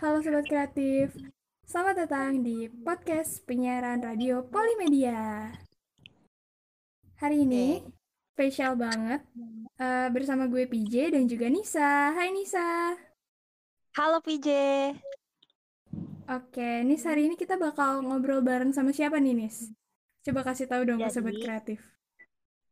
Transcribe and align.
Halo 0.00 0.24
Sobat 0.24 0.48
Kreatif, 0.48 1.12
selamat 1.68 2.08
datang 2.08 2.40
di 2.40 2.72
podcast 2.72 3.44
penyiaran 3.44 4.00
radio 4.00 4.40
Polimedia. 4.40 5.52
Hari 7.20 7.44
ini 7.44 7.84
spesial 8.32 8.80
banget 8.80 9.20
uh, 9.76 10.08
bersama 10.08 10.48
gue 10.48 10.64
PJ 10.64 11.12
dan 11.12 11.28
juga 11.28 11.52
Nisa. 11.52 12.16
Hai 12.16 12.32
Nisa. 12.32 12.96
Halo 13.92 14.24
PJ. 14.24 14.48
Oke, 16.32 16.80
Nis 16.80 17.04
hari 17.04 17.28
ini 17.28 17.36
kita 17.36 17.60
bakal 17.60 18.00
ngobrol 18.00 18.40
bareng 18.40 18.72
sama 18.72 18.96
siapa 18.96 19.20
nih 19.20 19.36
Nis? 19.36 19.68
Coba 20.24 20.48
kasih 20.48 20.64
tahu 20.64 20.88
dong 20.88 21.04
Jadi, 21.04 21.12
ke 21.12 21.12
Sobat 21.12 21.36
Kreatif. 21.36 21.80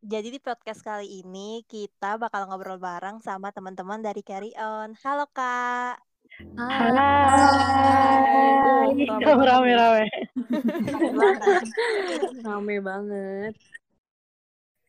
Jadi 0.01 0.33
di 0.33 0.41
podcast 0.41 0.81
kali 0.81 1.21
ini 1.21 1.61
kita 1.69 2.17
bakal 2.17 2.49
ngobrol 2.49 2.81
bareng 2.81 3.21
sama 3.21 3.53
teman-teman 3.53 4.01
dari 4.01 4.25
Carry 4.25 4.57
On. 4.57 4.97
Halo 5.05 5.29
Kak. 5.29 6.08
Hai. 6.39 6.95
Rame-rame. 9.27 10.07
Rame 12.47 12.77
banget. 12.79 13.59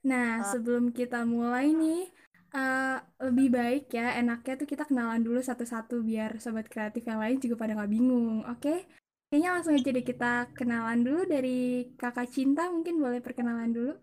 Nah, 0.06 0.46
sebelum 0.46 0.94
kita 0.94 1.26
mulai 1.26 1.74
nih, 1.74 2.14
uh, 2.54 3.02
lebih 3.26 3.50
baik 3.50 3.90
ya, 3.90 4.14
enaknya 4.22 4.62
tuh 4.62 4.70
kita 4.70 4.86
kenalan 4.86 5.26
dulu 5.26 5.42
satu-satu 5.42 6.06
biar 6.06 6.38
sobat 6.38 6.70
kreatif 6.70 7.02
yang 7.10 7.18
lain 7.18 7.42
juga 7.42 7.58
pada 7.58 7.74
nggak 7.74 7.92
bingung, 7.92 8.46
oke? 8.46 8.62
Okay? 8.62 8.86
Kayaknya 9.34 9.50
langsung 9.58 9.74
aja 9.74 9.90
deh 9.90 10.06
kita 10.06 10.34
kenalan 10.54 11.02
dulu 11.02 11.22
dari 11.26 11.90
kakak 11.98 12.30
Cinta, 12.30 12.70
mungkin 12.70 13.02
boleh 13.02 13.26
perkenalan 13.26 13.74
dulu. 13.74 13.98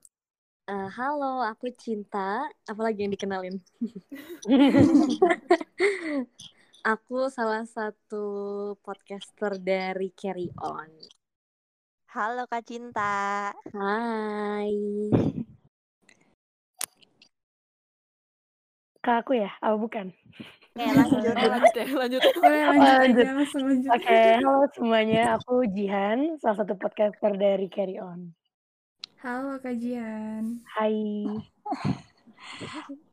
Uh, 0.66 0.90
halo, 0.90 1.46
aku 1.46 1.70
Cinta. 1.78 2.42
Apalagi 2.66 3.06
yang 3.06 3.14
dikenalin? 3.14 3.62
Aku 6.86 7.26
salah 7.34 7.66
satu 7.66 8.22
podcaster 8.78 9.58
dari 9.58 10.14
Carry 10.14 10.46
On. 10.62 10.86
Halo 12.14 12.46
Kak 12.46 12.62
Cinta. 12.62 13.50
Hai. 13.74 14.70
Kak 19.02 19.26
aku 19.26 19.34
ya? 19.34 19.50
Oh 19.66 19.82
bukan. 19.82 20.14
Oke 20.78 20.86
lanjut. 20.94 21.26
lanjut 21.26 21.50
lanjut. 21.58 21.90
lanjut, 21.98 22.22
lanjut. 22.30 23.90
Oke, 23.90 24.18
halo 24.38 24.70
semuanya. 24.78 25.42
Aku 25.42 25.66
Jihan, 25.66 26.38
salah 26.38 26.62
satu 26.62 26.78
podcaster 26.78 27.34
dari 27.34 27.66
Carry 27.66 27.98
On. 27.98 28.30
Halo 29.26 29.58
Kak 29.58 29.74
Jihan. 29.74 30.62
Hai. 30.78 31.02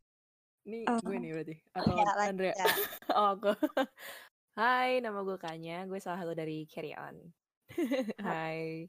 Ini 0.64 0.88
uh, 0.88 0.96
gue 1.04 1.20
nih 1.20 1.36
berarti 1.36 1.60
atau 1.76 1.92
ya, 1.92 2.08
Andrea? 2.24 2.56
Ya. 2.64 2.72
oh 3.20 3.36
aku. 3.36 3.52
Hai, 4.56 5.04
nama 5.04 5.20
gue 5.28 5.36
Kanya. 5.36 5.84
Gue 5.92 6.00
salah 6.00 6.24
satu 6.24 6.32
dari 6.32 6.64
Carry 6.72 6.96
On. 6.96 7.20
hai. 8.28 8.88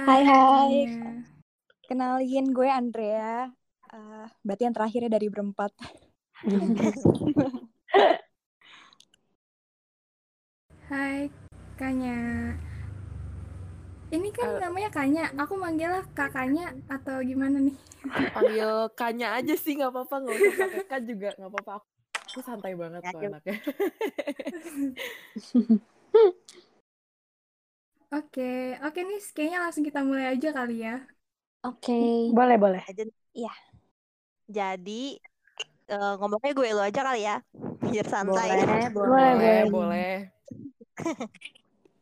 Hai 0.00 0.22
hai. 0.24 0.88
Kenalin 1.84 2.56
gue 2.56 2.72
Andrea. 2.72 3.52
Uh, 3.92 4.24
berarti 4.40 4.64
yang 4.64 4.72
terakhirnya 4.72 5.12
dari 5.12 5.28
berempat. 5.28 5.76
hai, 10.88 11.28
Kanya. 11.76 12.56
Ini 14.08 14.28
Kanya, 14.90 15.30
aku 15.38 15.54
manggilnya 15.54 16.02
kakaknya 16.18 16.74
atau 16.90 17.22
gimana 17.22 17.62
nih? 17.62 17.76
Panggil 18.34 18.90
Kanya 18.98 19.38
aja 19.38 19.54
sih, 19.54 19.78
nggak 19.78 19.94
apa-apa, 19.94 20.14
nggak 20.18 20.34
usah 20.34 20.52
pakai 20.58 20.82
K 20.82 20.92
juga, 21.06 21.30
nggak 21.38 21.50
apa-apa. 21.54 21.74
Aku 22.30 22.40
santai 22.42 22.74
banget 22.74 23.02
kok 23.06 23.22
anaknya. 23.22 23.56
Oke, 28.10 28.74
oke 28.82 29.06
nih, 29.06 29.22
kayaknya 29.30 29.62
langsung 29.62 29.86
kita 29.86 30.02
mulai 30.02 30.34
aja 30.34 30.50
kali 30.50 30.82
ya. 30.82 30.98
Oke. 31.62 31.94
Okay. 31.94 32.34
Boleh, 32.34 32.58
boleh. 32.58 32.82
Iya. 33.30 33.54
Jadi, 34.50 35.14
uh, 35.94 36.18
ngomongnya 36.18 36.50
gue 36.50 36.74
lo 36.74 36.82
aja 36.82 37.06
kali 37.06 37.22
ya, 37.22 37.38
biar 37.86 38.06
santai. 38.10 38.50
Boleh, 38.50 38.90
boleh. 38.98 39.14
Boleh, 39.14 39.60
boleh. 39.70 40.14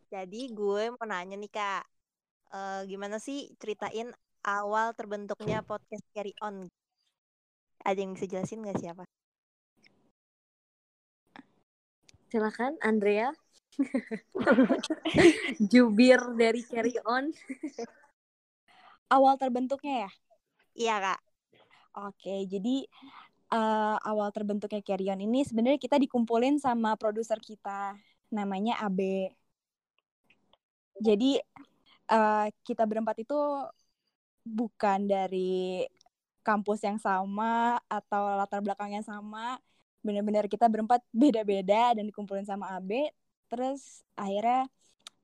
Jadi 0.09 0.41
gue 0.49 0.83
mau 0.97 1.05
nanya 1.05 1.37
nih 1.37 1.53
kak, 1.53 1.85
uh, 2.53 2.83
gimana 2.89 3.21
sih 3.21 3.53
ceritain 3.61 4.13
awal 4.45 4.95
terbentuknya 4.97 5.61
podcast 5.65 6.05
Carry 6.15 6.33
On? 6.41 6.69
Ada 7.85 7.99
yang 8.01 8.13
bisa 8.17 8.27
jelasin 8.27 8.65
nggak 8.65 8.81
siapa? 8.81 9.05
Silakan 12.29 12.77
Andrea. 12.85 13.33
Jubir 15.73 16.21
dari 16.37 16.61
Carry 16.67 16.99
On. 17.09 17.31
awal 19.09 19.41
terbentuknya 19.41 20.05
ya? 20.05 20.11
Iya 20.77 20.97
kak. 21.01 21.21
Oke, 21.99 22.45
jadi 22.45 22.85
uh, 23.51 23.97
awal 24.05 24.29
terbentuknya 24.31 24.85
Carry 24.85 25.09
On 25.09 25.19
ini 25.19 25.43
sebenarnya 25.43 25.81
kita 25.81 25.97
dikumpulin 25.97 26.61
sama 26.61 26.95
produser 27.01 27.41
kita, 27.41 27.97
namanya 28.29 28.77
Abe. 28.85 29.33
Jadi 30.99 31.41
uh, 32.09 32.47
kita 32.65 32.85
berempat 32.85 33.23
itu 33.23 33.37
bukan 34.45 35.05
dari 35.05 35.85
kampus 36.41 36.81
yang 36.81 36.97
sama 36.97 37.77
atau 37.87 38.37
latar 38.41 38.65
belakang 38.65 38.97
yang 38.97 39.05
sama. 39.05 39.61
Benar-benar 40.01 40.49
kita 40.49 40.67
berempat 40.67 41.05
beda-beda 41.13 41.93
dan 41.93 42.09
dikumpulin 42.09 42.49
sama 42.49 42.73
AB 42.81 43.13
terus 43.49 44.05
akhirnya 44.13 44.69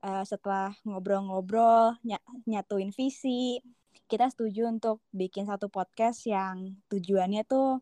uh, 0.01 0.25
setelah 0.25 0.73
ngobrol-ngobrol 0.89 1.93
ny 2.01 2.17
nyatuin 2.49 2.89
visi 2.89 3.61
kita 4.09 4.29
setuju 4.33 4.69
untuk 4.69 5.01
bikin 5.13 5.49
satu 5.49 5.73
podcast 5.73 6.25
yang 6.29 6.77
tujuannya 6.93 7.45
tuh 7.49 7.81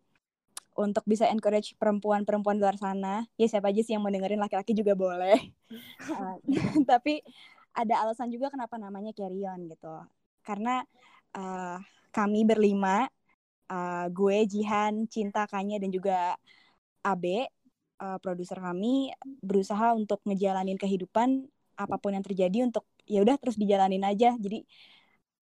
untuk 0.72 1.04
bisa 1.04 1.28
encourage 1.28 1.76
perempuan-perempuan 1.76 2.56
luar 2.56 2.80
sana. 2.80 3.28
Ya 3.36 3.50
siapa 3.50 3.68
aja 3.68 3.82
sih 3.84 3.92
yang 3.92 4.02
mau 4.06 4.12
dengerin? 4.12 4.40
Laki-laki 4.40 4.72
juga 4.72 4.96
boleh. 4.96 5.52
Uh, 6.08 6.36
tapi 6.90 7.20
ada 7.72 7.94
alasan 8.04 8.28
juga 8.28 8.52
kenapa 8.52 8.76
namanya 8.76 9.12
Carry 9.16 9.44
gitu. 9.68 9.94
Karena 10.44 10.84
uh, 11.36 11.78
kami 12.12 12.44
berlima, 12.44 13.08
uh, 13.72 14.06
gue, 14.12 14.38
Jihan, 14.44 15.08
Cinta, 15.08 15.48
Kanya, 15.48 15.80
dan 15.80 15.88
juga 15.88 16.36
Abe, 17.02 17.48
uh, 18.00 18.18
produser 18.20 18.60
kami, 18.60 19.10
berusaha 19.40 19.96
untuk 19.96 20.20
ngejalanin 20.28 20.76
kehidupan 20.76 21.48
apa 21.72 21.96
pun 21.96 22.12
yang 22.12 22.22
terjadi 22.22 22.68
untuk 22.68 22.84
ya 23.08 23.24
udah 23.24 23.40
terus 23.40 23.56
dijalanin 23.56 24.04
aja. 24.04 24.36
Jadi 24.36 24.62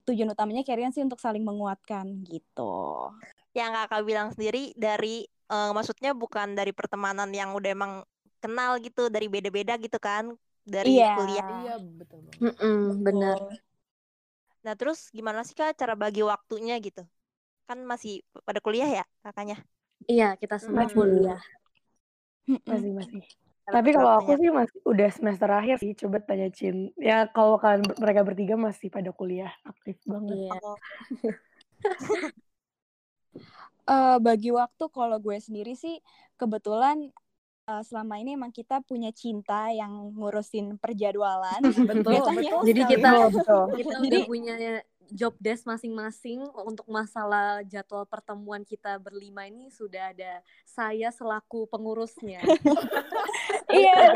tujuan 0.06 0.32
utamanya 0.32 0.62
Carry 0.64 0.86
On 0.86 0.94
sih 0.94 1.04
untuk 1.04 1.18
saling 1.18 1.42
menguatkan 1.42 2.22
gitu. 2.24 3.10
Yang 3.52 3.70
kakak 3.84 4.02
bilang 4.06 4.28
sendiri 4.32 4.72
dari 4.78 5.26
uh, 5.50 5.74
maksudnya 5.74 6.14
bukan 6.14 6.54
dari 6.54 6.70
pertemanan 6.70 7.28
yang 7.34 7.52
udah 7.52 7.70
emang 7.74 7.92
kenal 8.40 8.80
gitu 8.80 9.12
dari 9.12 9.28
beda-beda 9.28 9.76
gitu 9.76 10.00
kan 10.00 10.32
dari 10.64 11.00
iya. 11.00 11.16
kuliah. 11.16 11.48
Iya, 11.64 11.74
betul 11.80 12.18
banget. 12.26 12.40
Mm 12.40 12.54
-mm, 12.54 12.80
benar. 13.04 13.38
Nah, 14.60 14.74
terus 14.76 15.08
gimana 15.10 15.40
sih 15.44 15.56
Kak 15.56 15.76
cara 15.76 15.96
bagi 15.96 16.20
waktunya 16.20 16.76
gitu? 16.78 17.04
Kan 17.64 17.84
masih 17.88 18.20
pada 18.44 18.60
kuliah 18.60 19.02
ya 19.02 19.04
kakaknya? 19.24 19.56
Iya, 20.04 20.36
kita 20.36 20.60
semua 20.60 20.88
hmm. 20.88 20.94
kuliah. 20.96 21.40
Masih 22.66 22.92
masih. 22.92 23.22
Tapi 23.70 23.94
kalau 23.94 24.18
aku 24.18 24.34
sih 24.34 24.50
masih 24.50 24.78
udah 24.82 25.08
semester 25.14 25.48
akhir 25.48 25.76
sih. 25.78 25.94
Coba 25.94 26.18
tanya 26.18 26.50
Cin. 26.50 26.90
Ya 26.98 27.30
kalau 27.30 27.56
kan 27.62 27.80
mereka 28.02 28.26
bertiga 28.26 28.58
masih 28.58 28.90
pada 28.90 29.14
kuliah 29.14 29.52
aktif 29.62 29.96
banget. 30.02 30.50
Iya. 30.50 30.58
uh, 33.86 34.16
bagi 34.26 34.50
waktu 34.50 34.84
kalau 34.90 35.16
gue 35.22 35.38
sendiri 35.38 35.78
sih 35.78 36.02
kebetulan 36.34 37.14
uh, 37.70 37.82
selama 37.86 38.18
ini 38.18 38.34
emang 38.34 38.50
kita 38.50 38.82
punya 38.82 39.14
cinta 39.14 39.70
yang 39.70 40.10
ngurusin 40.18 40.74
perjadwalan. 40.82 41.62
betul, 41.90 42.18
betul. 42.34 42.60
Jadi 42.66 42.82
kita 42.90 43.10
betul. 43.30 43.64
kita 43.78 43.96
Jadi, 44.02 44.06
udah 44.10 44.22
punya 44.26 44.54
job 45.10 45.34
desk 45.42 45.66
masing-masing 45.66 46.46
untuk 46.54 46.86
masalah 46.86 47.66
jadwal 47.66 48.06
pertemuan 48.06 48.62
kita 48.62 48.94
berlima 49.02 49.50
ini 49.50 49.66
sudah 49.70 50.14
ada 50.14 50.38
saya 50.62 51.10
selaku 51.10 51.66
pengurusnya. 51.66 52.38
iya. 53.74 54.14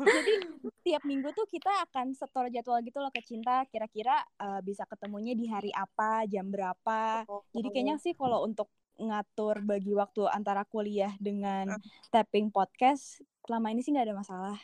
Jadi 0.00 0.34
tiap 0.82 1.02
minggu 1.04 1.30
tuh 1.36 1.44
kita 1.46 1.70
akan 1.88 2.16
setor 2.16 2.48
jadwal 2.48 2.80
gitu 2.80 2.98
loh 3.04 3.12
ke 3.12 3.20
Cinta. 3.20 3.68
Kira-kira 3.68 4.16
uh, 4.40 4.64
bisa 4.64 4.88
ketemunya 4.88 5.36
di 5.36 5.46
hari 5.46 5.70
apa, 5.76 6.24
jam 6.24 6.48
berapa. 6.48 7.28
Jadi 7.52 7.68
kayaknya 7.68 7.96
sih 8.00 8.16
kalau 8.16 8.48
untuk 8.48 8.72
ngatur 9.02 9.64
bagi 9.66 9.90
waktu 9.92 10.28
antara 10.30 10.62
kuliah 10.62 11.10
dengan 11.18 11.74
tapping 12.08 12.52
podcast 12.54 13.18
selama 13.42 13.74
ini 13.74 13.82
sih 13.82 13.90
nggak 13.90 14.06
ada 14.06 14.16
masalah. 14.16 14.58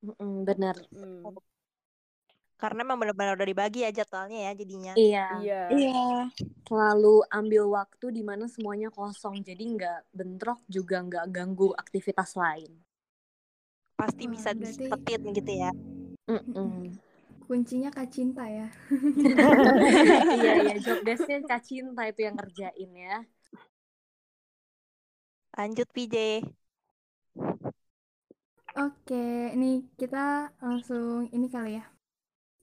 Mm, 0.00 0.48
benar. 0.48 0.76
Mm. 0.90 1.36
Karena 2.56 2.86
memang 2.86 2.94
benar-benar 2.94 3.34
udah 3.34 3.48
dibagi 3.50 3.82
ya 3.82 3.90
jadwalnya 3.90 4.46
ya 4.46 4.52
jadinya. 4.54 4.92
Iya. 4.94 5.26
Iya. 5.42 5.62
Iya. 5.74 6.06
Selalu 6.62 7.26
ambil 7.26 7.64
waktu 7.74 8.06
di 8.14 8.22
mana 8.22 8.46
semuanya 8.46 8.86
kosong, 8.88 9.42
jadi 9.42 9.62
nggak 9.62 10.00
bentrok 10.14 10.62
juga 10.70 11.02
nggak 11.02 11.26
ganggu 11.30 11.74
aktivitas 11.74 12.38
lain. 12.38 12.70
pasti 13.92 14.24
Wah, 14.26 14.30
bisa 14.34 14.50
berarti- 14.50 14.66
disepetin 14.88 15.22
gitu 15.30 15.52
ya. 15.52 15.70
Mm-mm. 16.26 16.90
Kuncinya 17.46 17.90
Kak 17.92 18.08
Cinta 18.08 18.46
ya. 18.48 18.66
iya 20.38 20.52
iya 20.64 20.76
job 20.86 21.04
desknya 21.04 21.42
Kak 21.44 21.62
Cinta 21.62 22.02
itu 22.08 22.24
yang 22.24 22.34
ngerjain 22.34 22.90
ya. 22.94 23.18
Lanjut 25.52 25.88
PJ. 25.92 26.40
Oke, 28.72 29.52
ini 29.52 29.84
kita 30.00 30.48
langsung 30.64 31.28
ini 31.28 31.46
kali 31.52 31.76
ya. 31.76 31.84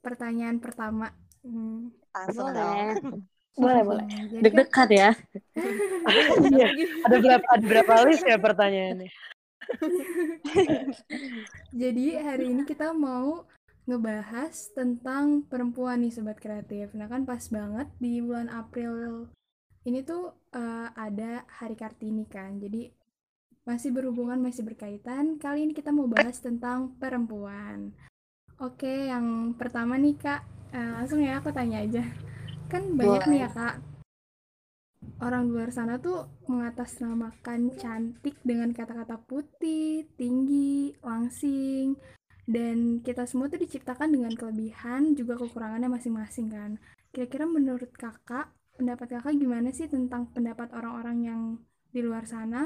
Pertanyaan 0.01 0.57
pertama. 0.57 1.13
Hmm, 1.45 1.93
Langsung 2.09 2.49
dong. 2.49 3.21
Boleh. 3.53 3.59
Boleh, 3.59 3.81
boleh. 3.83 4.05
jadi 4.07 4.41
kan 4.41 4.41
Deg-degan 4.41 4.89
ya. 4.89 5.09
Iya, 6.49 6.67
ada 7.05 7.15
berapa 7.19 7.47
ada 7.51 7.65
berapa 7.65 7.93
list 8.07 8.25
ya 8.25 8.37
pertanyaannya? 8.39 9.09
Jadi 11.81 12.05
hari 12.17 12.45
ini 12.55 12.63
kita 12.65 12.95
mau 12.95 13.45
ngebahas 13.85 14.73
tentang 14.73 15.45
perempuan 15.45 16.01
nih 16.01 16.13
Sobat 16.13 16.41
Kreatif. 16.41 16.95
Nah 16.97 17.05
kan 17.05 17.27
pas 17.27 17.41
banget 17.51 17.85
di 18.01 18.17
bulan 18.23 18.49
April 18.49 19.29
ini 19.85 20.03
tuh 20.03 20.33
eh, 20.55 20.87
ada 20.91 21.45
Hari 21.61 21.75
Kartini 21.77 22.25
kan. 22.27 22.57
Jadi 22.59 22.89
masih 23.63 23.93
berhubungan, 23.93 24.41
masih 24.41 24.65
berkaitan. 24.65 25.37
Kali 25.37 25.67
ini 25.67 25.77
kita 25.77 25.93
mau 25.93 26.09
bahas 26.09 26.41
tentang 26.41 26.97
perempuan. 26.97 27.93
Oke, 28.59 29.07
yang 29.07 29.55
pertama 29.55 29.95
nih 29.95 30.19
Kak, 30.19 30.41
Eh, 30.69 30.91
langsung 30.93 31.25
ya 31.25 31.41
aku 31.41 31.49
tanya 31.49 31.81
aja. 31.81 32.05
Kan 32.71 32.93
banyak 32.93 33.25
nih 33.25 33.39
ya 33.41 33.49
Kak, 33.49 33.75
orang 35.17 35.49
luar 35.49 35.73
sana 35.73 35.97
tuh 35.97 36.29
mengatasnamakan 36.45 37.73
cantik 37.73 38.37
dengan 38.45 38.69
kata-kata 38.69 39.17
putih, 39.25 40.05
tinggi, 40.13 40.93
langsing, 41.01 41.97
dan 42.45 43.01
kita 43.01 43.25
semua 43.25 43.49
tuh 43.49 43.57
diciptakan 43.65 44.13
dengan 44.13 44.33
kelebihan 44.37 45.17
juga 45.17 45.41
kekurangannya 45.41 45.89
masing-masing 45.89 46.53
kan. 46.53 46.71
Kira-kira 47.09 47.49
menurut 47.49 47.89
kakak, 47.97 48.53
pendapat 48.79 49.19
kakak 49.19 49.35
gimana 49.35 49.75
sih 49.75 49.91
tentang 49.91 50.31
pendapat 50.31 50.71
orang-orang 50.71 51.17
yang 51.19 51.41
di 51.91 51.99
luar 51.99 52.23
sana 52.23 52.63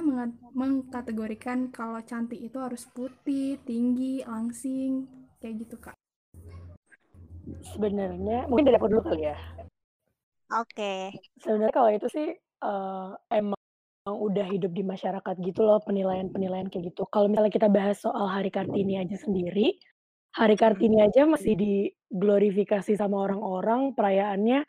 mengkategorikan 0.53 1.73
kalau 1.73 1.97
cantik 2.05 2.37
itu 2.37 2.61
harus 2.61 2.85
putih, 2.93 3.57
tinggi, 3.65 4.21
langsing, 4.21 5.09
kayak 5.41 5.65
gitu 5.65 5.75
kak? 5.81 5.97
Sebenarnya 7.73 8.45
mungkin 8.45 8.69
dari 8.69 8.77
aku 8.77 8.91
dulu 8.93 9.01
kali 9.09 9.25
ya. 9.31 9.37
Oke. 10.53 11.17
Sebenarnya 11.41 11.73
kalau 11.73 11.89
itu 11.89 12.07
sih 12.13 12.29
eh, 12.37 13.09
emang 13.33 13.57
udah 14.03 14.45
hidup 14.51 14.75
di 14.75 14.83
masyarakat 14.83 15.35
gitu 15.39 15.63
loh 15.63 15.79
penilaian-penilaian 15.81 16.67
kayak 16.67 16.91
gitu. 16.91 17.07
Kalau 17.07 17.31
misalnya 17.31 17.49
kita 17.55 17.71
bahas 17.71 18.03
soal 18.03 18.27
Hari 18.27 18.51
Kartini 18.51 18.99
aja 18.99 19.15
sendiri, 19.15 19.79
Hari 20.35 20.59
Kartini 20.59 20.99
aja 20.99 21.23
masih 21.23 21.55
diglorifikasi 21.55 22.99
sama 22.99 23.23
orang-orang 23.23 23.95
perayaannya 23.95 24.67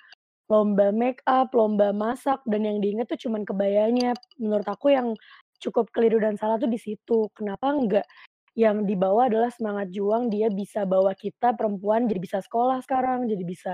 lomba 0.50 0.93
make 0.93 1.20
up, 1.25 1.52
lomba 1.56 1.91
masak, 1.94 2.41
dan 2.49 2.67
yang 2.69 2.79
diinget 2.85 3.08
tuh 3.08 3.19
cuman 3.29 3.43
kebayanya. 3.49 4.12
Menurut 4.37 4.69
aku 4.69 4.93
yang 4.93 5.17
cukup 5.62 5.88
keliru 5.94 6.20
dan 6.20 6.37
salah 6.37 6.61
tuh 6.61 6.69
di 6.69 6.76
situ. 6.81 7.31
Kenapa 7.32 7.73
enggak 7.73 8.06
yang 8.55 8.87
dibawa 8.87 9.26
adalah 9.26 9.50
semangat 9.50 9.91
juang 9.91 10.31
dia 10.31 10.46
bisa 10.52 10.87
bawa 10.87 11.11
kita 11.19 11.58
perempuan 11.58 12.06
jadi 12.06 12.20
bisa 12.23 12.38
sekolah 12.44 12.79
sekarang, 12.87 13.26
jadi 13.26 13.43
bisa 13.43 13.73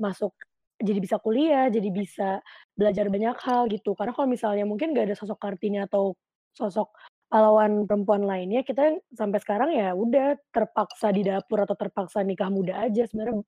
masuk 0.00 0.32
jadi 0.80 0.98
bisa 1.00 1.16
kuliah, 1.20 1.68
jadi 1.68 1.88
bisa 1.92 2.40
belajar 2.72 3.06
banyak 3.12 3.36
hal 3.44 3.68
gitu. 3.68 3.92
Karena 3.96 4.12
kalau 4.16 4.28
misalnya 4.28 4.64
mungkin 4.64 4.96
gak 4.96 5.12
ada 5.12 5.16
sosok 5.16 5.36
Kartini 5.40 5.80
atau 5.84 6.16
sosok 6.56 6.88
pahlawan 7.30 7.84
perempuan 7.86 8.24
lainnya, 8.24 8.64
kita 8.64 8.98
sampai 9.14 9.38
sekarang 9.44 9.70
ya 9.76 9.92
udah 9.94 10.40
terpaksa 10.50 11.12
di 11.14 11.22
dapur 11.22 11.62
atau 11.68 11.76
terpaksa 11.76 12.24
nikah 12.24 12.48
muda 12.48 12.80
aja. 12.80 13.04
Sebenarnya 13.06 13.44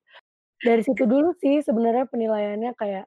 dari 0.62 0.82
situ 0.86 1.04
dulu 1.04 1.34
sih 1.42 1.60
sebenarnya 1.60 2.06
penilaiannya 2.06 2.72
kayak 2.78 3.06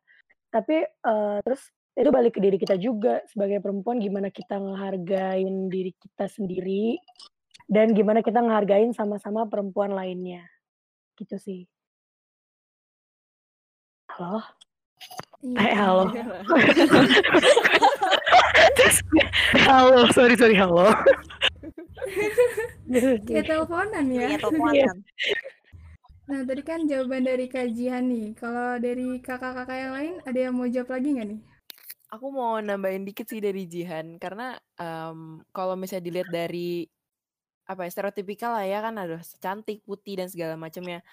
tapi 0.51 0.85
eh, 0.85 1.37
terus 1.43 1.71
itu 1.95 2.09
balik 2.11 2.35
ke 2.35 2.43
diri 2.43 2.59
kita 2.59 2.75
juga 2.75 3.23
sebagai 3.31 3.63
perempuan 3.63 4.03
gimana 4.03 4.27
kita 4.27 4.59
ngehargain 4.59 5.71
diri 5.71 5.95
kita 5.95 6.27
sendiri 6.27 6.99
dan 7.65 7.97
gimana 7.97 8.21
kita 8.21 8.43
ngehargain 8.43 8.93
sama-sama 8.93 9.49
perempuan 9.49 9.93
lainnya. 9.93 10.45
Gitu 11.17 11.35
sih. 11.41 11.61
Halo? 14.13 14.43
Iya. 15.41 15.57
Eh, 15.59 15.73
halo. 15.75 16.03
Terus, 18.75 18.97
halo, 19.65 20.07
sorry, 20.13 20.35
sorry, 20.37 20.55
halo. 20.55 20.87
Kayak 23.27 23.45
teleponan 23.49 24.05
ya. 24.13 24.21
Iya, 24.29 24.37
teleponan. 24.43 24.97
Nah, 26.25 26.41
tadi 26.41 26.65
kan 26.65 26.89
jawaban 26.89 27.21
dari 27.21 27.45
kajian 27.45 28.09
nih. 28.09 28.33
Kalau 28.33 28.81
dari 28.81 29.21
kakak-kakak 29.21 29.77
yang 29.77 29.93
lain, 29.93 30.15
ada 30.25 30.39
yang 30.49 30.53
mau 30.57 30.65
jawab 30.65 30.97
lagi 30.97 31.09
nggak 31.13 31.27
nih? 31.29 31.41
Aku 32.09 32.33
mau 32.33 32.57
nambahin 32.57 33.05
dikit 33.05 33.29
sih 33.29 33.37
dari 33.37 33.69
Jihan 33.69 34.17
karena 34.17 34.57
em, 34.81 35.45
kalau 35.53 35.77
misalnya 35.77 36.09
dilihat 36.09 36.29
dari 36.33 36.89
apa 37.65 37.85
ya 37.85 37.89
stereotipikal 37.93 38.57
lah 38.57 38.65
ya 38.65 38.81
kan 38.81 38.93
ada 38.97 39.21
cantik 39.37 39.85
putih 39.85 40.17
dan 40.17 40.27
segala 40.33 40.57
macamnya. 40.57 41.05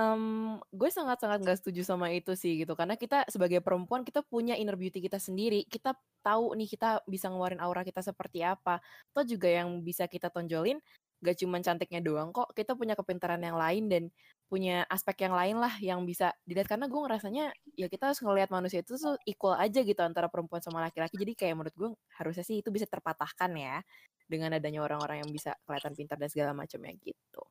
Em, 0.00 0.56
gue 0.72 0.88
sangat-sangat 0.88 1.44
nggak 1.44 1.58
setuju 1.60 1.84
sama 1.84 2.08
itu 2.14 2.32
sih 2.32 2.64
gitu 2.64 2.72
karena 2.72 2.96
kita 2.96 3.28
sebagai 3.28 3.60
perempuan 3.60 4.00
kita 4.06 4.24
punya 4.24 4.54
inner 4.56 4.78
beauty 4.78 5.02
kita 5.02 5.18
sendiri 5.18 5.66
kita 5.66 5.92
tahu 6.22 6.54
nih 6.54 6.70
kita 6.70 7.02
bisa 7.04 7.26
ngeluarin 7.26 7.58
aura 7.58 7.82
kita 7.82 8.00
seperti 8.00 8.46
apa 8.46 8.78
atau 9.10 9.26
juga 9.26 9.50
yang 9.50 9.82
bisa 9.82 10.06
kita 10.06 10.30
tonjolin 10.30 10.78
gak 11.18 11.36
cuma 11.42 11.58
cantiknya 11.58 11.98
doang 11.98 12.30
kok 12.30 12.54
kita 12.54 12.78
punya 12.78 12.94
kepintaran 12.94 13.42
yang 13.42 13.58
lain 13.58 13.90
dan 13.90 14.02
punya 14.48 14.88
aspek 14.88 15.28
yang 15.28 15.36
lain 15.36 15.60
lah 15.60 15.76
yang 15.84 16.00
bisa 16.08 16.32
dilihat. 16.48 16.72
Karena 16.72 16.88
gue 16.88 16.96
ngerasanya 16.96 17.52
ya 17.76 17.86
kita 17.86 18.10
harus 18.10 18.20
ngelihat 18.24 18.48
manusia 18.48 18.80
itu 18.80 18.96
tuh 18.96 19.20
equal 19.28 19.54
aja 19.60 19.84
gitu 19.84 20.00
antara 20.00 20.32
perempuan 20.32 20.64
sama 20.64 20.80
laki-laki. 20.80 21.20
Jadi 21.20 21.36
kayak 21.36 21.54
menurut 21.54 21.76
gue 21.76 21.90
harusnya 22.16 22.42
sih 22.42 22.64
itu 22.64 22.72
bisa 22.72 22.88
terpatahkan 22.88 23.52
ya 23.52 23.84
dengan 24.24 24.56
adanya 24.56 24.80
orang-orang 24.80 25.20
yang 25.20 25.30
bisa 25.30 25.52
kelihatan 25.68 25.92
pintar 25.92 26.16
dan 26.16 26.32
segala 26.32 26.56
macamnya 26.56 26.96
gitu. 26.96 27.42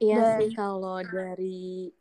Iya 0.00 0.16
Dan- 0.16 0.36
sih 0.40 0.50
kalau 0.56 1.04
dari 1.04 1.92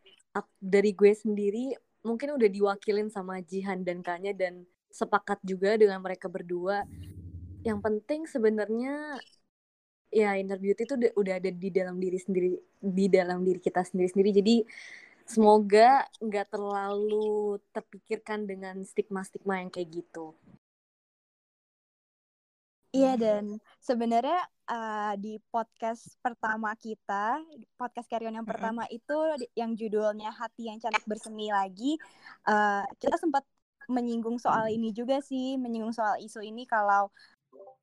dari 0.61 0.91
gue 0.95 1.11
sendiri 1.11 1.75
mungkin 2.07 2.39
udah 2.39 2.47
diwakilin 2.47 3.11
sama 3.11 3.43
Jihan 3.43 3.83
dan 3.83 3.99
Kanya 3.99 4.31
dan 4.31 4.63
sepakat 4.87 5.43
juga 5.43 5.75
dengan 5.75 5.99
mereka 5.99 6.31
berdua. 6.31 6.87
Yang 7.67 7.79
penting 7.83 8.21
sebenarnya 8.31 9.19
ya 10.17 10.33
inner 10.33 10.57
beauty 10.57 10.89
itu 10.89 10.95
udah- 11.13 11.37
ada 11.37 11.51
di 11.53 11.69
dalam 11.69 12.01
diri 12.01 12.17
sendiri 12.17 12.57
di 12.81 13.05
dalam 13.05 13.45
diri 13.45 13.61
kita 13.61 13.85
sendiri-sendiri. 13.85 14.31
Jadi 14.33 14.55
semoga 15.29 16.07
nggak 16.17 16.47
terlalu 16.49 17.61
terpikirkan 17.69 18.49
dengan 18.49 18.81
stigma-stigma 18.81 19.61
yang 19.61 19.69
kayak 19.69 20.01
gitu. 20.01 20.33
Iya 22.95 23.13
dan 23.19 23.61
sebenarnya 23.83 24.41
uh, 24.71 25.13
di 25.19 25.37
podcast 25.53 26.17
pertama 26.23 26.73
kita, 26.79 27.43
podcast 27.77 28.07
Carrion 28.09 28.33
yang 28.33 28.47
pertama 28.47 28.89
itu 28.89 29.13
di- 29.37 29.51
yang 29.53 29.75
judulnya 29.77 30.33
Hati 30.33 30.71
yang 30.71 30.79
Cantik 30.81 31.05
Bersemi 31.05 31.51
lagi, 31.51 31.99
uh, 32.47 32.87
kita 32.97 33.19
sempat 33.21 33.43
menyinggung 33.91 34.39
soal 34.39 34.71
ini 34.71 34.95
juga 34.95 35.19
sih, 35.21 35.59
menyinggung 35.59 35.93
soal 35.93 36.17
isu 36.23 36.41
ini 36.41 36.63
kalau 36.65 37.11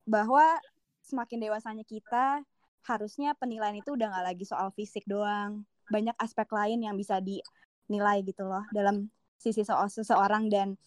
bahwa 0.09 0.57
semakin 1.05 1.37
dewasanya 1.49 1.85
kita 1.85 2.41
harusnya 2.85 3.33
penilaian 3.37 3.77
itu 3.77 3.93
udah 3.97 4.07
nggak 4.09 4.25
lagi 4.33 4.45
soal 4.45 4.69
fisik 4.73 5.05
doang, 5.09 5.65
banyak 5.89 6.13
aspek 6.21 6.45
lain 6.53 6.85
yang 6.85 6.93
bisa 6.97 7.17
dinilai 7.21 8.21
gitu 8.21 8.45
loh 8.45 8.65
dalam 8.73 9.09
sisi 9.37 9.61
so- 9.65 9.89
seseorang 9.89 10.49
dan 10.49 10.77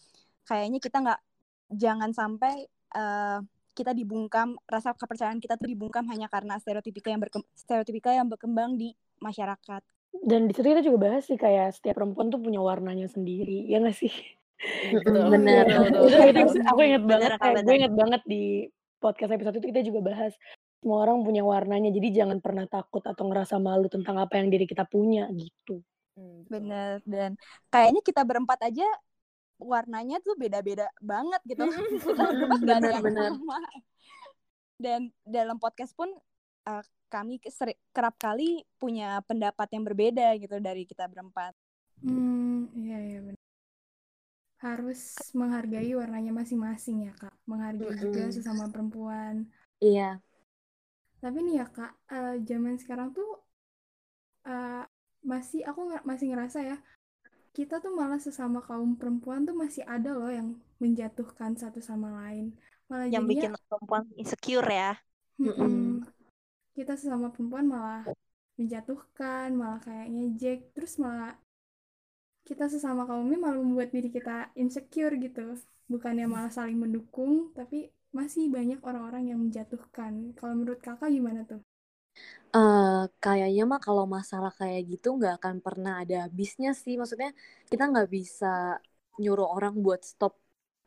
kayaknya 0.47 0.79
kita 0.79 0.97
nggak 0.99 1.19
jangan 1.75 2.11
sampai 2.15 2.65
uh, 2.95 3.39
kita 3.77 3.95
dibungkam 3.95 4.59
rasa 4.67 4.91
kepercayaan 4.91 5.39
kita 5.39 5.55
tuh 5.55 5.69
dibungkam 5.69 6.03
hanya 6.11 6.27
karena 6.27 6.59
stereotipika 6.59 7.07
yang 7.13 7.21
berkem, 7.23 7.43
stereotipika 7.55 8.11
yang 8.11 8.27
berkembang 8.27 8.75
di 8.75 8.91
masyarakat. 9.23 9.81
Dan 10.19 10.49
di 10.49 10.53
situ 10.57 10.67
kita 10.67 10.83
juga 10.83 10.97
bahas 11.07 11.23
sih 11.23 11.37
kayak 11.39 11.77
setiap 11.77 12.01
perempuan 12.01 12.27
tuh 12.33 12.41
punya 12.41 12.59
warnanya 12.59 13.07
sendiri, 13.07 13.69
ya 13.69 13.79
nggak 13.79 13.95
sih? 13.95 14.11
Betul, 14.91 15.31
benar. 15.31 15.63
itu 15.87 16.59
aku 16.67 16.81
inget 16.83 17.03
banget, 17.07 17.31
kayak 17.39 17.63
gue 17.63 17.75
inget 17.79 17.95
banget 17.95 18.21
di 18.27 18.67
podcast 18.99 19.31
episode 19.33 19.57
itu 19.63 19.67
kita 19.71 19.81
juga 19.81 20.13
bahas 20.13 20.35
semua 20.79 21.03
orang 21.03 21.27
punya 21.27 21.43
warnanya, 21.43 21.91
jadi 21.91 22.23
jangan 22.23 22.39
pernah 22.39 22.63
takut 22.63 23.03
atau 23.03 23.27
ngerasa 23.27 23.59
malu 23.59 23.91
tentang 23.91 24.15
apa 24.15 24.39
yang 24.39 24.47
diri 24.47 24.63
kita 24.63 24.87
punya 24.87 25.27
gitu. 25.35 25.83
Hmm. 26.15 26.47
Bener 26.47 27.03
dan 27.03 27.35
kayaknya 27.67 27.99
kita 28.03 28.23
berempat 28.23 28.59
aja 28.63 28.87
warnanya 29.59 30.23
tuh 30.23 30.39
beda-beda 30.39 30.87
banget 31.03 31.41
gitu. 31.47 31.67
Yang 31.67 32.63
Benar-benar. 32.63 33.31
sama. 33.35 33.59
Dan 34.79 35.11
dalam 35.27 35.59
podcast 35.59 35.91
pun 35.91 36.07
uh, 36.63 36.83
kami 37.11 37.43
seri- 37.51 37.79
kerap 37.91 38.15
kali 38.15 38.63
punya 38.79 39.19
pendapat 39.27 39.67
yang 39.75 39.83
berbeda 39.83 40.39
gitu 40.39 40.63
dari 40.63 40.87
kita 40.87 41.11
berempat. 41.11 41.51
Hmm, 41.99 42.71
iya 42.79 42.97
iya 43.03 43.19
benar. 43.19 43.38
Harus 44.59 45.15
menghargai 45.31 45.91
warnanya 45.95 46.35
masing-masing 46.35 47.07
ya, 47.07 47.13
Kak. 47.15 47.35
Menghargai 47.47 47.95
juga 47.95 48.27
Mm-mm. 48.27 48.35
sesama 48.35 48.67
perempuan. 48.67 49.47
Iya. 49.79 50.19
Tapi 51.19 51.37
nih 51.43 51.59
ya 51.59 51.67
kak, 51.67 51.91
uh, 52.15 52.35
zaman 52.47 52.79
sekarang 52.79 53.11
tuh 53.11 53.43
uh, 54.47 54.87
masih 55.19 55.67
aku 55.67 55.83
ng 55.83 56.03
masih 56.07 56.31
ngerasa 56.31 56.63
ya 56.63 56.77
kita 57.51 57.83
tuh 57.83 57.91
malah 57.91 58.21
sesama 58.21 58.63
kaum 58.63 58.95
perempuan 58.95 59.43
tuh 59.43 59.57
masih 59.57 59.83
ada 59.83 60.15
loh 60.15 60.31
yang 60.31 60.55
menjatuhkan 60.79 61.57
satu 61.59 61.83
sama 61.83 62.13
lain. 62.23 62.55
Malah 62.87 63.09
yang 63.09 63.25
jadinya, 63.25 63.51
bikin 63.51 63.51
perempuan 63.67 64.03
insecure 64.15 64.69
ya. 64.69 64.95
Mm 65.39 65.53
-mm, 65.55 65.83
kita 66.77 66.95
sesama 66.95 67.33
perempuan 67.33 67.67
malah 67.67 68.07
menjatuhkan, 68.55 69.51
malah 69.55 69.79
kayak 69.83 70.07
ngejek, 70.07 70.59
terus 70.71 70.95
malah 71.01 71.35
kita 72.49 72.65
sesama 72.65 73.05
kaumnya 73.05 73.37
malah 73.37 73.61
membuat 73.61 73.93
diri 73.93 74.09
kita 74.09 74.49
insecure 74.57 75.13
gitu. 75.21 75.53
Bukannya 75.85 76.25
malah 76.25 76.49
saling 76.49 76.81
mendukung, 76.81 77.53
tapi 77.53 77.93
masih 78.09 78.49
banyak 78.49 78.81
orang-orang 78.81 79.29
yang 79.29 79.37
menjatuhkan. 79.37 80.33
Kalau 80.33 80.53
menurut 80.57 80.81
kakak 80.81 81.13
gimana 81.13 81.45
tuh? 81.45 81.61
Uh, 82.49 83.05
kayaknya 83.21 83.69
mah 83.69 83.77
kalau 83.77 84.09
masalah 84.09 84.49
kayak 84.49 84.97
gitu 84.97 85.13
nggak 85.13 85.37
akan 85.37 85.61
pernah 85.61 86.01
ada 86.01 86.25
habisnya 86.25 86.73
sih. 86.73 86.97
Maksudnya 86.97 87.29
kita 87.69 87.85
nggak 87.85 88.09
bisa 88.09 88.81
nyuruh 89.21 89.45
orang 89.45 89.77
buat 89.77 90.01
stop 90.01 90.33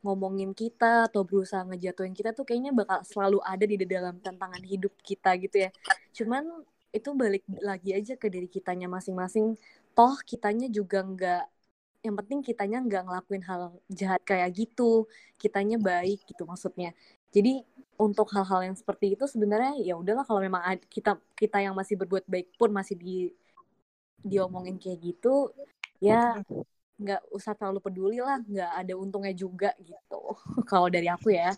ngomongin 0.02 0.50
kita 0.50 1.06
atau 1.06 1.22
berusaha 1.22 1.62
ngejatuhin 1.62 2.10
kita 2.10 2.34
tuh 2.34 2.42
kayaknya 2.42 2.74
bakal 2.74 3.06
selalu 3.06 3.38
ada 3.46 3.62
di 3.62 3.78
dalam 3.86 4.18
tantangan 4.18 4.62
hidup 4.66 4.90
kita 5.06 5.38
gitu 5.38 5.62
ya. 5.66 5.70
Cuman 6.10 6.42
itu 6.90 7.08
balik 7.14 7.46
lagi 7.62 7.94
aja 7.94 8.18
ke 8.18 8.26
diri 8.26 8.50
kitanya 8.50 8.90
masing-masing. 8.90 9.54
Toh 9.94 10.18
kitanya 10.26 10.66
juga 10.66 11.06
nggak 11.06 11.44
yang 12.02 12.18
penting 12.18 12.42
kitanya 12.42 12.82
nggak 12.82 13.02
ngelakuin 13.06 13.42
hal 13.46 13.78
jahat 13.86 14.20
kayak 14.26 14.50
gitu. 14.58 15.06
Kitanya 15.38 15.78
baik 15.78 16.26
gitu 16.26 16.42
maksudnya. 16.42 16.90
Jadi 17.30 17.62
untuk 17.96 18.28
hal-hal 18.34 18.66
yang 18.66 18.76
seperti 18.76 19.14
itu 19.14 19.24
sebenarnya 19.30 19.78
ya 19.78 19.94
udahlah 19.94 20.26
kalau 20.26 20.42
memang 20.42 20.60
kita 20.90 21.16
kita 21.38 21.62
yang 21.62 21.72
masih 21.78 21.94
berbuat 21.94 22.26
baik 22.26 22.50
pun 22.58 22.74
masih 22.74 22.98
di 22.98 23.30
diomongin 24.22 24.78
kayak 24.78 24.98
gitu 25.02 25.50
ya 26.02 26.42
nggak 26.98 27.22
usah 27.34 27.54
terlalu 27.58 27.82
peduli 27.82 28.18
lah 28.22 28.38
nggak 28.42 28.72
ada 28.82 28.94
untungnya 28.98 29.34
juga 29.34 29.70
gitu. 29.78 30.22
Kalau 30.70 30.90
dari 30.90 31.06
aku 31.06 31.34
ya. 31.34 31.54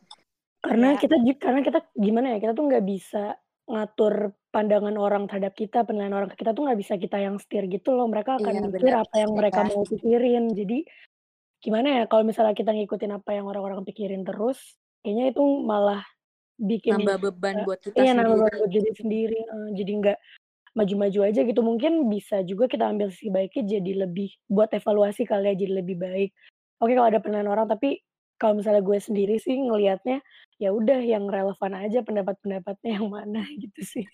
Karena 0.64 0.96
ya. 0.96 1.00
kita 1.00 1.16
karena 1.40 1.60
kita 1.60 1.80
gimana 1.92 2.26
ya 2.36 2.38
kita 2.40 2.52
tuh 2.56 2.64
nggak 2.68 2.84
bisa 2.84 3.36
ngatur 3.68 4.32
pandangan 4.54 4.94
orang 4.94 5.26
terhadap 5.26 5.58
kita 5.58 5.82
penilaian 5.82 6.14
orang 6.14 6.30
ke 6.30 6.38
kita 6.38 6.54
tuh 6.54 6.62
nggak 6.70 6.78
bisa 6.78 6.94
kita 6.94 7.18
yang 7.18 7.42
setir 7.42 7.66
gitu 7.66 7.90
loh. 7.90 8.06
Mereka 8.06 8.38
akan 8.38 8.52
Iya, 8.54 8.62
mikir 8.70 8.94
apa 8.94 9.16
yang 9.18 9.32
mereka 9.34 9.66
mau 9.66 9.82
pikirin. 9.82 10.54
Jadi 10.54 10.86
gimana 11.58 11.88
ya 11.98 12.02
kalau 12.06 12.22
misalnya 12.22 12.54
kita 12.54 12.70
ngikutin 12.70 13.18
apa 13.18 13.30
yang 13.34 13.50
orang-orang 13.50 13.82
pikirin 13.82 14.22
terus 14.22 14.78
kayaknya 15.02 15.32
itu 15.32 15.42
malah 15.64 16.04
bikin 16.60 17.00
nambah 17.00 17.32
beban 17.32 17.64
buat 17.64 17.80
kita 17.80 17.96
iya 17.96 18.12
nambah 18.12 18.36
sendiri 18.36 18.44
beban 18.44 18.60
buat 18.60 18.70
diri 18.70 18.92
sendiri 18.92 19.40
eh, 19.42 19.68
jadi 19.74 19.92
nggak 19.98 20.18
maju-maju 20.78 21.20
aja 21.26 21.40
gitu. 21.42 21.60
Mungkin 21.66 21.92
bisa 22.06 22.36
juga 22.46 22.70
kita 22.70 22.86
ambil 22.86 23.10
sisi 23.10 23.34
baiknya 23.34 23.78
jadi 23.78 23.92
lebih 24.06 24.30
buat 24.46 24.70
evaluasi 24.70 25.26
kali 25.26 25.50
ya 25.50 25.54
jadi 25.58 25.82
lebih 25.82 25.98
baik. 25.98 26.30
Oke 26.78 26.94
kalau 26.94 27.10
ada 27.10 27.18
penilaian 27.18 27.50
orang 27.50 27.66
tapi 27.66 27.98
kalau 28.38 28.58
misalnya 28.58 28.82
gue 28.82 28.98
sendiri 28.98 29.38
sih 29.38 29.54
ngelihatnya 29.58 30.22
ya 30.58 30.70
udah 30.74 31.00
yang 31.02 31.26
relevan 31.26 31.72
aja 31.74 32.02
pendapat-pendapatnya 32.02 32.90
yang 33.00 33.08
mana 33.10 33.42
gitu 33.62 33.82
sih 33.82 34.06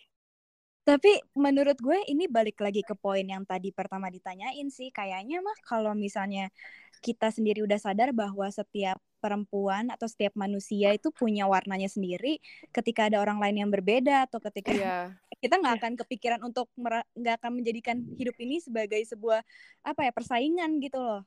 Tapi 0.91 1.23
menurut 1.39 1.79
gue 1.79 2.03
ini 2.11 2.27
balik 2.27 2.59
lagi 2.59 2.83
ke 2.83 2.99
poin 2.99 3.23
yang 3.23 3.47
tadi 3.47 3.71
pertama 3.71 4.11
ditanyain 4.11 4.67
sih. 4.75 4.91
Kayaknya 4.91 5.39
mah 5.39 5.55
kalau 5.63 5.95
misalnya 5.95 6.51
kita 6.99 7.31
sendiri 7.31 7.63
udah 7.63 7.79
sadar 7.79 8.11
bahwa 8.11 8.51
setiap 8.51 8.99
perempuan 9.23 9.95
atau 9.95 10.11
setiap 10.11 10.35
manusia 10.35 10.91
itu 10.91 11.15
punya 11.15 11.47
warnanya 11.47 11.87
sendiri. 11.87 12.43
Ketika 12.75 13.07
ada 13.07 13.23
orang 13.23 13.39
lain 13.39 13.63
yang 13.63 13.71
berbeda 13.71 14.27
atau 14.27 14.43
ketika 14.43 14.75
Iya. 14.75 14.99
kita 15.39 15.63
nggak 15.63 15.75
akan 15.79 15.93
kepikiran 15.95 16.41
untuk 16.43 16.67
nggak 16.75 17.39
akan 17.39 17.53
menjadikan 17.55 18.03
hidup 18.19 18.35
ini 18.43 18.59
sebagai 18.59 18.99
sebuah 19.07 19.47
apa 19.87 20.11
ya 20.11 20.11
persaingan 20.11 20.83
gitu 20.83 20.99
loh. 20.99 21.23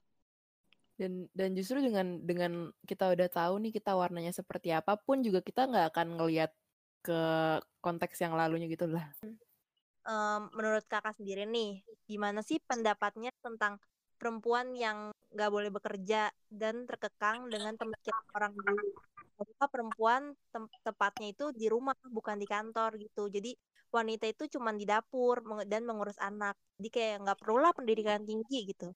Dan 0.99 1.31
dan 1.31 1.55
justru 1.55 1.79
dengan 1.79 2.19
dengan 2.19 2.67
kita 2.83 3.15
udah 3.15 3.31
tahu 3.31 3.63
nih 3.63 3.71
kita 3.79 3.95
warnanya 3.95 4.35
seperti 4.35 4.75
apa 4.75 4.99
pun 4.99 5.23
juga 5.23 5.39
kita 5.39 5.71
nggak 5.71 5.95
akan 5.95 6.19
ngelihat 6.19 6.51
ke 7.03 7.21
konteks 7.83 8.19
yang 8.23 8.33
lalunya 8.33 8.67
gitu 8.67 8.87
lah. 8.87 9.11
Em, 10.03 10.41
menurut 10.57 10.83
kakak 10.91 11.15
sendiri 11.17 11.43
nih, 11.47 11.79
gimana 12.11 12.39
sih 12.43 12.59
pendapatnya 12.69 13.31
tentang 13.45 13.79
perempuan 14.19 14.75
yang 14.75 14.97
nggak 15.33 15.51
boleh 15.55 15.69
bekerja 15.71 16.31
dan 16.51 16.75
terkekang 16.89 17.47
dengan 17.53 17.73
pemikiran 17.79 18.25
orang 18.37 18.53
dulu? 18.57 18.75
Bahwa 19.39 19.65
perempuan 19.73 20.21
tem- 20.53 20.73
tepatnya 20.85 21.27
itu 21.33 21.45
di 21.55 21.67
rumah 21.73 21.95
bukan 22.17 22.37
di 22.41 22.47
kantor 22.47 22.99
gitu. 22.99 23.31
Jadi 23.31 23.51
wanita 23.95 24.25
itu 24.27 24.43
cuma 24.53 24.69
di 24.75 24.85
dapur 24.87 25.41
dan 25.71 25.81
mengurus 25.87 26.19
anak. 26.19 26.55
Jadi 26.77 26.89
kayak 26.95 27.15
nggak 27.23 27.37
perlulah 27.41 27.71
pendidikan 27.77 28.21
tinggi 28.27 28.57
gitu. 28.71 28.87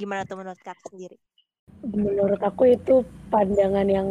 Gimana 0.00 0.22
tuh 0.28 0.36
menurut 0.40 0.60
kakak 0.60 0.86
sendiri? 0.90 1.16
menurut 1.80 2.40
aku 2.44 2.76
itu 2.76 3.02
pandangan 3.32 3.88
yang 3.88 4.08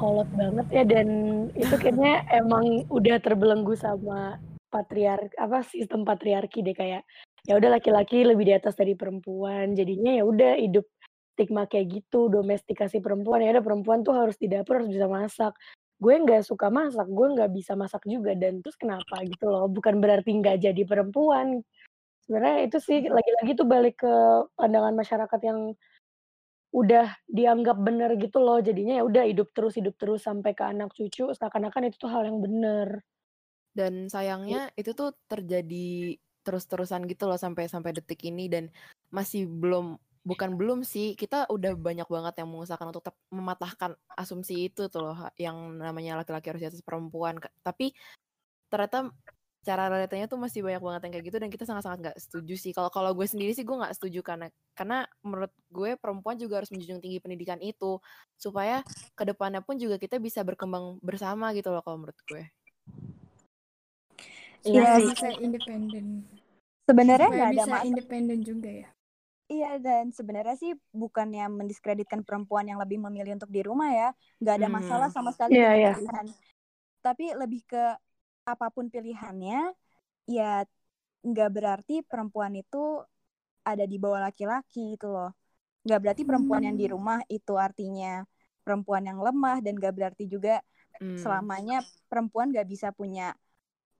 kolot 0.00 0.28
banget 0.32 0.66
ya 0.72 0.84
dan 0.88 1.08
itu 1.52 1.74
kayaknya 1.76 2.24
emang 2.32 2.88
udah 2.88 3.20
terbelenggu 3.20 3.76
sama 3.76 4.40
patriarki 4.70 5.34
apa 5.36 5.66
sistem 5.66 6.06
patriarki 6.06 6.62
deh 6.62 6.72
kayak 6.72 7.02
ya 7.44 7.52
udah 7.58 7.76
laki-laki 7.76 8.22
lebih 8.22 8.46
di 8.46 8.54
atas 8.56 8.78
dari 8.78 8.94
perempuan. 8.94 9.74
Jadinya 9.74 10.14
ya 10.16 10.24
udah 10.24 10.52
hidup 10.56 10.86
stigma 11.34 11.66
kayak 11.66 12.00
gitu 12.00 12.28
domestikasi 12.30 13.00
perempuan 13.02 13.42
ya 13.42 13.56
ada 13.56 13.64
perempuan 13.64 14.04
tuh 14.06 14.14
harus 14.14 14.36
di 14.38 14.46
dapur 14.46 14.80
harus 14.80 14.90
bisa 14.92 15.10
masak. 15.10 15.52
Gue 16.00 16.16
nggak 16.16 16.46
suka 16.46 16.72
masak 16.72 17.06
gue 17.10 17.26
nggak 17.36 17.50
bisa 17.52 17.72
masak 17.76 18.02
juga 18.08 18.32
dan 18.38 18.62
terus 18.64 18.76
kenapa 18.78 19.20
gitu 19.26 19.50
loh 19.50 19.66
bukan 19.68 19.98
berarti 19.98 20.30
nggak 20.38 20.56
jadi 20.64 20.82
perempuan. 20.86 21.60
Sebenarnya 22.24 22.70
itu 22.70 22.78
sih 22.78 22.98
lagi-lagi 23.10 23.52
tuh 23.58 23.66
balik 23.66 24.00
ke 24.06 24.14
pandangan 24.54 24.94
masyarakat 24.94 25.40
yang 25.42 25.74
udah 26.70 27.10
dianggap 27.26 27.82
bener 27.82 28.14
gitu 28.14 28.38
loh 28.38 28.62
jadinya 28.62 29.02
ya 29.02 29.04
udah 29.06 29.26
hidup 29.26 29.50
terus 29.50 29.74
hidup 29.74 29.98
terus 29.98 30.22
sampai 30.22 30.54
ke 30.54 30.62
anak 30.62 30.94
cucu 30.94 31.26
seakan-akan 31.34 31.90
itu 31.90 31.98
tuh 31.98 32.10
hal 32.14 32.22
yang 32.22 32.38
bener 32.38 33.02
Dan 33.80 34.12
sayangnya 34.12 34.68
itu 34.76 34.92
tuh 34.92 35.16
terjadi 35.24 36.20
terus-terusan 36.44 37.08
gitu 37.08 37.24
loh 37.28 37.40
sampai 37.40 37.68
sampai 37.68 37.96
detik 37.96 38.20
ini 38.28 38.48
dan 38.52 38.68
masih 39.12 39.48
belum 39.48 39.96
bukan 40.20 40.56
belum 40.60 40.84
sih 40.84 41.16
kita 41.16 41.48
udah 41.48 41.72
banyak 41.76 42.04
banget 42.04 42.44
yang 42.44 42.48
mengusahakan 42.52 42.92
untuk 42.92 43.08
mematahkan 43.32 43.96
asumsi 44.20 44.68
itu 44.68 44.92
tuh 44.92 45.00
loh 45.00 45.16
yang 45.40 45.56
namanya 45.80 46.20
laki-laki 46.20 46.52
harus 46.52 46.60
di 46.60 46.68
atas 46.68 46.84
perempuan 46.84 47.40
tapi 47.64 47.96
ternyata 48.68 49.08
cara 49.60 49.92
realitanya 49.92 50.24
tuh 50.24 50.40
masih 50.40 50.64
banyak 50.64 50.80
banget 50.80 51.00
yang 51.04 51.12
kayak 51.12 51.26
gitu 51.28 51.36
dan 51.36 51.50
kita 51.52 51.64
sangat-sangat 51.68 51.98
nggak 52.00 52.16
setuju 52.16 52.54
sih. 52.56 52.72
Kalau 52.72 52.88
kalau 52.88 53.12
gue 53.12 53.28
sendiri 53.28 53.52
sih 53.52 53.60
gue 53.60 53.76
nggak 53.76 53.92
setuju 53.92 54.24
karena 54.24 54.48
karena 54.72 55.04
menurut 55.20 55.52
gue 55.68 56.00
perempuan 56.00 56.40
juga 56.40 56.64
harus 56.64 56.72
menjunjung 56.72 57.04
tinggi 57.04 57.20
pendidikan 57.20 57.60
itu 57.60 58.00
supaya 58.40 58.80
ke 59.12 59.24
depannya 59.28 59.60
pun 59.60 59.76
juga 59.76 60.00
kita 60.00 60.16
bisa 60.16 60.40
berkembang 60.48 60.96
bersama 61.04 61.52
gitu 61.52 61.68
loh 61.76 61.84
kalau 61.84 62.00
menurut 62.00 62.16
gue 62.24 62.48
Iya 64.66 64.82
Supaya 64.84 64.96
sih. 65.00 65.06
bisa 65.08 65.28
independen. 65.40 66.06
Sebenarnya 66.84 67.28
nggak 67.30 67.50
ada 67.54 67.64
masalah. 67.64 67.86
independen 67.86 68.38
juga 68.44 68.70
ya. 68.70 68.88
Iya 69.50 69.82
dan 69.82 70.14
sebenarnya 70.14 70.54
sih 70.54 70.78
bukannya 70.94 71.50
mendiskreditkan 71.50 72.22
perempuan 72.22 72.70
yang 72.70 72.78
lebih 72.78 73.02
memilih 73.02 73.34
untuk 73.34 73.50
di 73.50 73.66
rumah 73.66 73.90
ya, 73.90 74.08
nggak 74.38 74.54
ada 74.62 74.68
masalah 74.70 75.08
Hmm. 75.10 75.16
sama 75.18 75.30
sekali 75.34 75.58
Iya, 75.58 75.70
dengan 75.74 75.74
iya. 75.74 75.92
pilihan. 75.98 76.26
Tapi 77.02 77.24
lebih 77.34 77.60
ke 77.66 77.84
apa 78.46 78.66
pun 78.70 78.86
pilihannya, 78.86 79.74
ya 80.30 80.62
nggak 81.26 81.50
berarti 81.50 82.06
perempuan 82.06 82.54
itu 82.54 83.02
ada 83.66 83.84
di 83.90 83.98
bawah 83.98 84.22
laki-laki 84.30 84.94
gitu 84.94 85.10
loh. 85.10 85.34
Nggak 85.82 85.98
berarti 85.98 86.22
perempuan 86.22 86.62
yang 86.70 86.76
di 86.78 86.86
Hmm. 86.86 86.94
rumah 86.94 87.18
itu 87.26 87.54
artinya 87.58 88.22
perempuan 88.62 89.02
yang 89.02 89.18
lemah 89.18 89.58
dan 89.64 89.74
nggak 89.74 89.94
berarti 89.98 90.24
juga 90.30 90.62
Hmm. 91.00 91.16
selamanya 91.18 91.80
perempuan 92.06 92.52
nggak 92.54 92.68
bisa 92.70 92.92
punya 92.94 93.34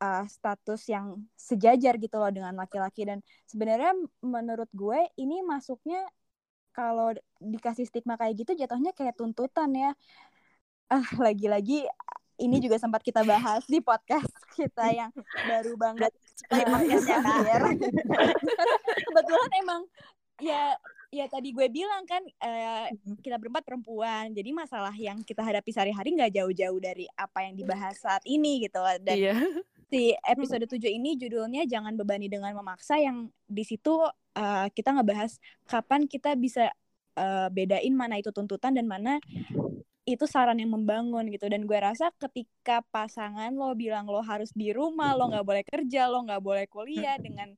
uh, 0.01 0.25
status 0.27 0.89
yang 0.89 1.21
sejajar 1.37 2.01
gitu 2.01 2.17
loh 2.17 2.33
dengan 2.33 2.57
laki-laki 2.57 3.05
dan 3.07 3.21
sebenarnya 3.47 3.93
menurut 4.25 4.69
gue 4.73 5.01
ini 5.21 5.45
masuknya 5.45 6.03
kalau 6.73 7.13
dikasih 7.39 7.85
stigma 7.87 8.17
kayak 8.17 8.43
gitu 8.43 8.57
jatuhnya 8.57 8.97
kayak 8.97 9.15
tuntutan 9.15 9.71
ya 9.77 9.91
ah 10.91 11.07
lagi-lagi 11.23 11.87
ini 12.41 12.57
juga 12.59 12.81
sempat 12.81 13.05
kita 13.05 13.21
bahas 13.23 13.63
di 13.69 13.79
podcast 13.85 14.27
kita 14.59 14.91
yang 14.91 15.13
baru 15.47 15.77
banget 15.77 16.13
Seperti 16.33 16.65
podcast 16.73 17.05
ya, 17.05 17.19
Kak. 17.21 17.37
akhir. 17.37 17.63
kebetulan 19.05 19.51
emang 19.61 19.83
ya 20.41 20.63
ya 21.11 21.27
tadi 21.27 21.51
gue 21.51 21.67
bilang 21.69 22.07
kan 22.07 22.23
eh, 22.23 22.87
kita 23.21 23.37
berempat 23.37 23.67
perempuan 23.67 24.31
jadi 24.31 24.51
masalah 24.55 24.95
yang 24.95 25.21
kita 25.27 25.43
hadapi 25.43 25.69
sehari-hari 25.75 26.15
nggak 26.17 26.33
jauh-jauh 26.39 26.79
dari 26.81 27.05
apa 27.19 27.45
yang 27.51 27.59
dibahas 27.59 27.99
saat 27.99 28.23
ini 28.25 28.65
gitu 28.65 28.79
loh. 28.79 28.97
dan 29.03 29.17
iya 29.19 29.37
si 29.91 30.15
episode 30.23 30.71
7 30.71 30.87
ini 30.87 31.19
judulnya 31.19 31.67
jangan 31.67 31.99
bebani 31.99 32.31
dengan 32.31 32.55
memaksa 32.55 33.03
yang 33.03 33.27
di 33.51 33.67
situ 33.67 34.07
uh, 34.39 34.67
kita 34.71 34.95
ngebahas 34.95 35.43
kapan 35.67 36.07
kita 36.07 36.39
bisa 36.39 36.71
uh, 37.19 37.51
bedain 37.51 37.91
mana 37.91 38.23
itu 38.23 38.31
tuntutan 38.31 38.71
dan 38.71 38.87
mana 38.87 39.19
itu 40.07 40.25
saran 40.31 40.63
yang 40.63 40.71
membangun 40.71 41.27
gitu. 41.35 41.51
Dan 41.51 41.67
gue 41.67 41.75
rasa 41.75 42.15
ketika 42.23 42.87
pasangan 42.95 43.51
lo 43.51 43.75
bilang 43.75 44.07
lo 44.07 44.23
harus 44.23 44.55
di 44.55 44.71
rumah 44.71 45.19
lo 45.19 45.27
nggak 45.35 45.47
boleh 45.47 45.65
kerja 45.67 46.07
lo 46.07 46.23
nggak 46.23 46.43
boleh 46.43 46.65
kuliah 46.71 47.19
dengan 47.19 47.51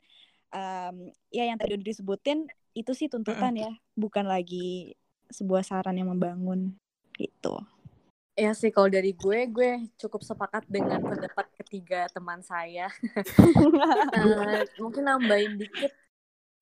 um, 0.56 1.12
ya 1.28 1.44
yang 1.44 1.60
tadi 1.60 1.76
udah 1.76 1.86
disebutin 1.86 2.48
itu 2.72 2.96
sih 2.96 3.12
tuntutan 3.12 3.52
ya. 3.60 3.72
Bukan 3.92 4.24
lagi 4.24 4.96
sebuah 5.28 5.64
saran 5.64 6.00
yang 6.00 6.08
membangun 6.08 6.76
gitu 7.20 7.60
Ya 8.32 8.56
sih 8.56 8.72
kalau 8.72 8.88
dari 8.88 9.12
gue, 9.12 9.40
gue 9.52 9.70
cukup 10.00 10.24
sepakat 10.24 10.64
dengan 10.64 11.04
pendapat 11.04 11.52
ketiga 11.60 12.08
teman 12.08 12.40
saya. 12.40 12.88
uh, 14.16 14.64
mungkin 14.80 15.04
nambahin 15.04 15.60
dikit 15.60 15.92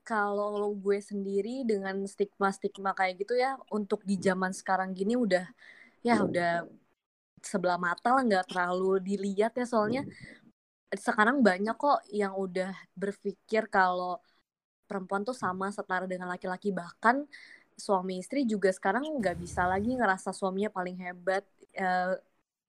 kalau 0.02 0.74
gue 0.74 0.98
sendiri 0.98 1.62
dengan 1.62 2.02
stigma-stigma 2.02 2.90
kayak 2.90 3.22
gitu 3.22 3.38
ya 3.38 3.54
untuk 3.70 4.02
di 4.02 4.18
zaman 4.18 4.50
sekarang 4.50 4.90
gini 4.90 5.14
udah 5.14 5.46
ya 6.02 6.26
udah 6.26 6.66
sebelah 7.38 7.78
mata 7.78 8.18
lah 8.18 8.26
nggak 8.26 8.50
terlalu 8.50 8.98
dilihat 8.98 9.54
ya. 9.54 9.62
Soalnya 9.62 10.02
sekarang 10.90 11.38
banyak 11.38 11.78
kok 11.78 12.02
yang 12.10 12.34
udah 12.34 12.74
berpikir 12.98 13.70
kalau 13.70 14.18
perempuan 14.90 15.22
tuh 15.22 15.38
sama 15.38 15.70
setara 15.70 16.10
dengan 16.10 16.34
laki-laki. 16.34 16.74
Bahkan 16.74 17.30
suami 17.78 18.18
istri 18.18 18.42
juga 18.42 18.74
sekarang 18.74 19.06
nggak 19.22 19.38
bisa 19.38 19.64
lagi 19.70 19.94
ngerasa 19.94 20.34
suaminya 20.34 20.68
paling 20.68 20.98
hebat 20.98 21.46
uh, 21.78 22.14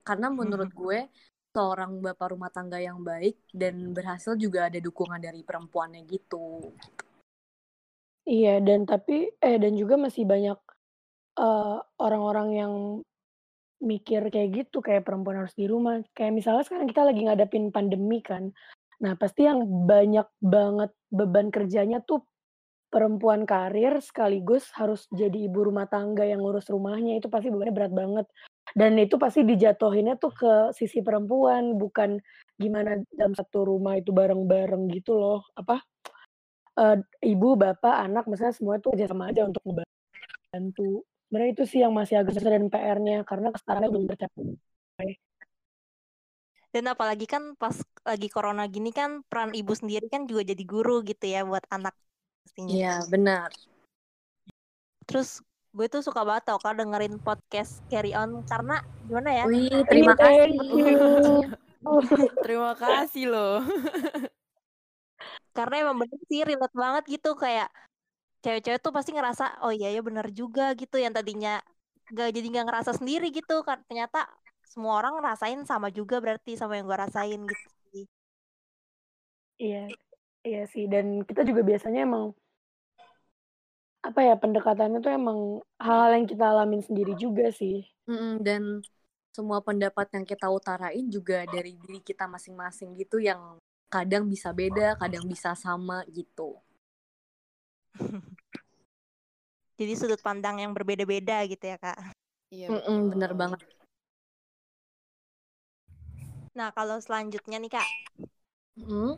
karena 0.02 0.28
menurut 0.30 0.70
hmm. 0.70 0.78
gue 0.78 0.98
seorang 1.52 2.00
bapak 2.00 2.32
rumah 2.32 2.48
tangga 2.48 2.80
yang 2.80 3.04
baik 3.04 3.36
dan 3.52 3.92
berhasil 3.92 4.32
juga 4.40 4.72
ada 4.72 4.80
dukungan 4.80 5.20
dari 5.20 5.44
perempuannya 5.44 6.02
gitu. 6.08 6.72
Iya 8.22 8.62
dan 8.62 8.86
tapi 8.88 9.28
eh 9.36 9.58
dan 9.58 9.74
juga 9.74 9.98
masih 9.98 10.24
banyak 10.24 10.58
uh, 11.36 11.78
orang-orang 12.00 12.48
yang 12.56 12.74
mikir 13.82 14.30
kayak 14.30 14.48
gitu 14.64 14.78
kayak 14.78 15.04
perempuan 15.04 15.44
harus 15.44 15.52
di 15.58 15.66
rumah. 15.68 16.00
Kayak 16.14 16.32
misalnya 16.40 16.64
sekarang 16.64 16.88
kita 16.88 17.02
lagi 17.02 17.20
ngadepin 17.26 17.68
pandemi 17.74 18.22
kan. 18.24 18.48
Nah 19.02 19.12
pasti 19.18 19.44
yang 19.44 19.66
banyak 19.84 20.28
banget 20.38 20.90
beban 21.10 21.50
kerjanya 21.50 22.00
tuh 22.00 22.24
perempuan 22.88 23.42
karir 23.48 23.98
sekaligus 23.98 24.70
harus 24.76 25.08
jadi 25.10 25.50
ibu 25.50 25.66
rumah 25.66 25.88
tangga 25.90 26.22
yang 26.28 26.44
ngurus 26.44 26.68
rumahnya 26.70 27.18
itu 27.18 27.26
pasti 27.26 27.50
bebannya 27.50 27.74
berat 27.74 27.92
banget. 27.92 28.26
Dan 28.70 28.94
itu 28.96 29.18
pasti 29.18 29.42
dijatuhinnya 29.42 30.16
tuh 30.16 30.32
ke 30.32 30.52
sisi 30.72 31.02
perempuan, 31.02 31.76
bukan 31.76 32.22
gimana 32.56 33.02
dalam 33.12 33.34
satu 33.34 33.66
rumah 33.66 33.98
itu 33.98 34.14
bareng-bareng 34.14 34.86
gitu 34.94 35.18
loh, 35.18 35.42
apa, 35.58 35.82
uh, 36.78 36.96
ibu, 37.20 37.58
bapak, 37.58 38.06
anak, 38.06 38.24
misalnya 38.30 38.54
semua 38.54 38.78
itu 38.78 38.88
kerja 38.94 39.10
sama 39.10 39.28
aja 39.34 39.44
untuk 39.44 39.60
ngebantu. 39.66 41.04
Sebenarnya 41.28 41.50
itu 41.52 41.64
sih 41.68 41.80
yang 41.84 41.92
masih 41.92 42.22
agak 42.22 42.38
susah 42.38 42.52
dan 42.54 42.70
PR-nya, 42.70 43.26
karena 43.28 43.48
kesetaraan 43.52 43.90
belum 43.92 44.06
tercapai. 44.08 45.18
Dan 46.72 46.88
apalagi 46.88 47.28
kan 47.28 47.52
pas 47.60 47.76
lagi 48.00 48.32
corona 48.32 48.64
gini 48.64 48.96
kan 48.96 49.20
peran 49.28 49.52
ibu 49.52 49.76
sendiri 49.76 50.08
kan 50.08 50.24
juga 50.24 50.40
jadi 50.40 50.64
guru 50.64 51.04
gitu 51.04 51.28
ya 51.28 51.44
buat 51.44 51.68
anak 51.68 51.92
Iya, 52.56 53.04
benar. 53.08 53.48
Terus 55.08 55.40
gue 55.72 55.86
tuh 55.88 56.04
suka 56.04 56.20
banget 56.20 56.52
tau 56.52 56.60
kan 56.60 56.76
dengerin 56.76 57.16
podcast 57.16 57.80
Carry 57.88 58.12
On 58.12 58.44
karena 58.44 58.84
gimana 59.08 59.30
ya? 59.32 59.44
Wih, 59.48 59.72
terima 59.88 60.12
kasih. 60.12 60.52
terima 62.44 62.72
kasih 62.76 63.24
loh. 63.32 63.64
karena 65.52 65.74
emang 65.84 65.96
bener 66.00 66.20
sih 66.28 66.40
relate 66.48 66.72
banget 66.72 67.04
gitu 67.20 67.36
kayak 67.36 67.68
cewek-cewek 68.40 68.80
tuh 68.80 68.92
pasti 68.92 69.12
ngerasa 69.12 69.60
oh 69.64 69.72
iya 69.72 69.92
ya 69.92 70.00
bener 70.00 70.32
juga 70.32 70.72
gitu 70.72 70.96
yang 70.96 71.12
tadinya 71.12 71.60
gak 72.12 72.32
jadi 72.32 72.46
nggak 72.48 72.66
ngerasa 72.68 72.92
sendiri 72.96 73.28
gitu 73.28 73.60
kan 73.60 73.84
ternyata 73.84 74.28
semua 74.64 74.96
orang 75.04 75.20
ngerasain 75.20 75.60
sama 75.68 75.92
juga 75.92 76.16
berarti 76.24 76.56
sama 76.56 76.80
yang 76.80 76.88
gue 76.88 76.96
rasain 76.96 77.40
gitu. 77.44 77.68
Iya, 79.60 79.84
iya 80.42 80.62
sih 80.66 80.88
dan 80.88 81.22
kita 81.28 81.44
juga 81.44 81.60
biasanya 81.60 82.08
emang 82.08 82.32
apa 84.02 84.18
ya, 84.18 84.34
pendekatannya 84.34 84.98
tuh 84.98 85.14
emang 85.14 85.62
hal-hal 85.78 86.18
yang 86.18 86.26
kita 86.26 86.44
alamin 86.50 86.82
sendiri 86.82 87.14
juga 87.14 87.54
sih. 87.54 87.86
Mm, 88.10 88.42
dan 88.42 88.62
semua 89.30 89.62
pendapat 89.62 90.10
yang 90.10 90.26
kita 90.26 90.50
utarain 90.50 91.06
juga 91.06 91.46
dari 91.46 91.78
diri 91.78 92.02
kita 92.02 92.26
masing-masing 92.26 92.98
gitu 92.98 93.22
yang 93.22 93.62
kadang 93.86 94.26
bisa 94.26 94.50
beda, 94.50 94.98
kadang 94.98 95.22
bisa 95.30 95.54
sama 95.54 96.02
gitu. 96.10 96.58
Jadi 99.78 99.92
sudut 99.94 100.18
pandang 100.18 100.58
yang 100.58 100.74
berbeda-beda 100.74 101.46
gitu 101.46 101.62
ya, 101.62 101.78
Kak. 101.78 101.98
Iya, 102.50 102.68
mm 102.74 102.82
-mm, 102.82 102.98
bener 103.16 103.32
banget. 103.38 103.62
Nah, 106.52 106.68
kalau 106.74 106.98
selanjutnya 107.00 107.56
nih, 107.62 107.72
Kak. 107.72 107.88
Mm? 108.82 109.14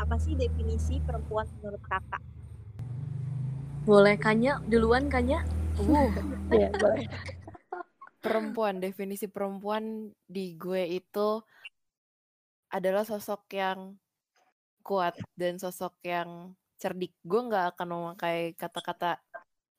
Apa 0.00 0.16
sih 0.16 0.32
definisi 0.34 0.98
perempuan 1.04 1.46
menurut 1.60 1.82
Kakak? 1.86 2.37
Boleh 3.88 4.20
Kanya 4.20 4.60
duluan 4.68 5.08
Kanya? 5.08 5.40
Uh, 5.80 6.12
ya, 6.52 6.68
boleh. 6.76 7.08
Perempuan, 8.20 8.84
definisi 8.84 9.32
perempuan 9.32 10.12
di 10.28 10.60
gue 10.60 10.84
itu 10.92 11.40
adalah 12.68 13.08
sosok 13.08 13.48
yang 13.56 13.96
kuat 14.84 15.16
dan 15.32 15.56
sosok 15.56 15.96
yang 16.04 16.52
cerdik. 16.76 17.16
Gue 17.24 17.48
nggak 17.48 17.72
akan 17.72 17.88
memakai 17.88 18.52
kata-kata 18.60 19.24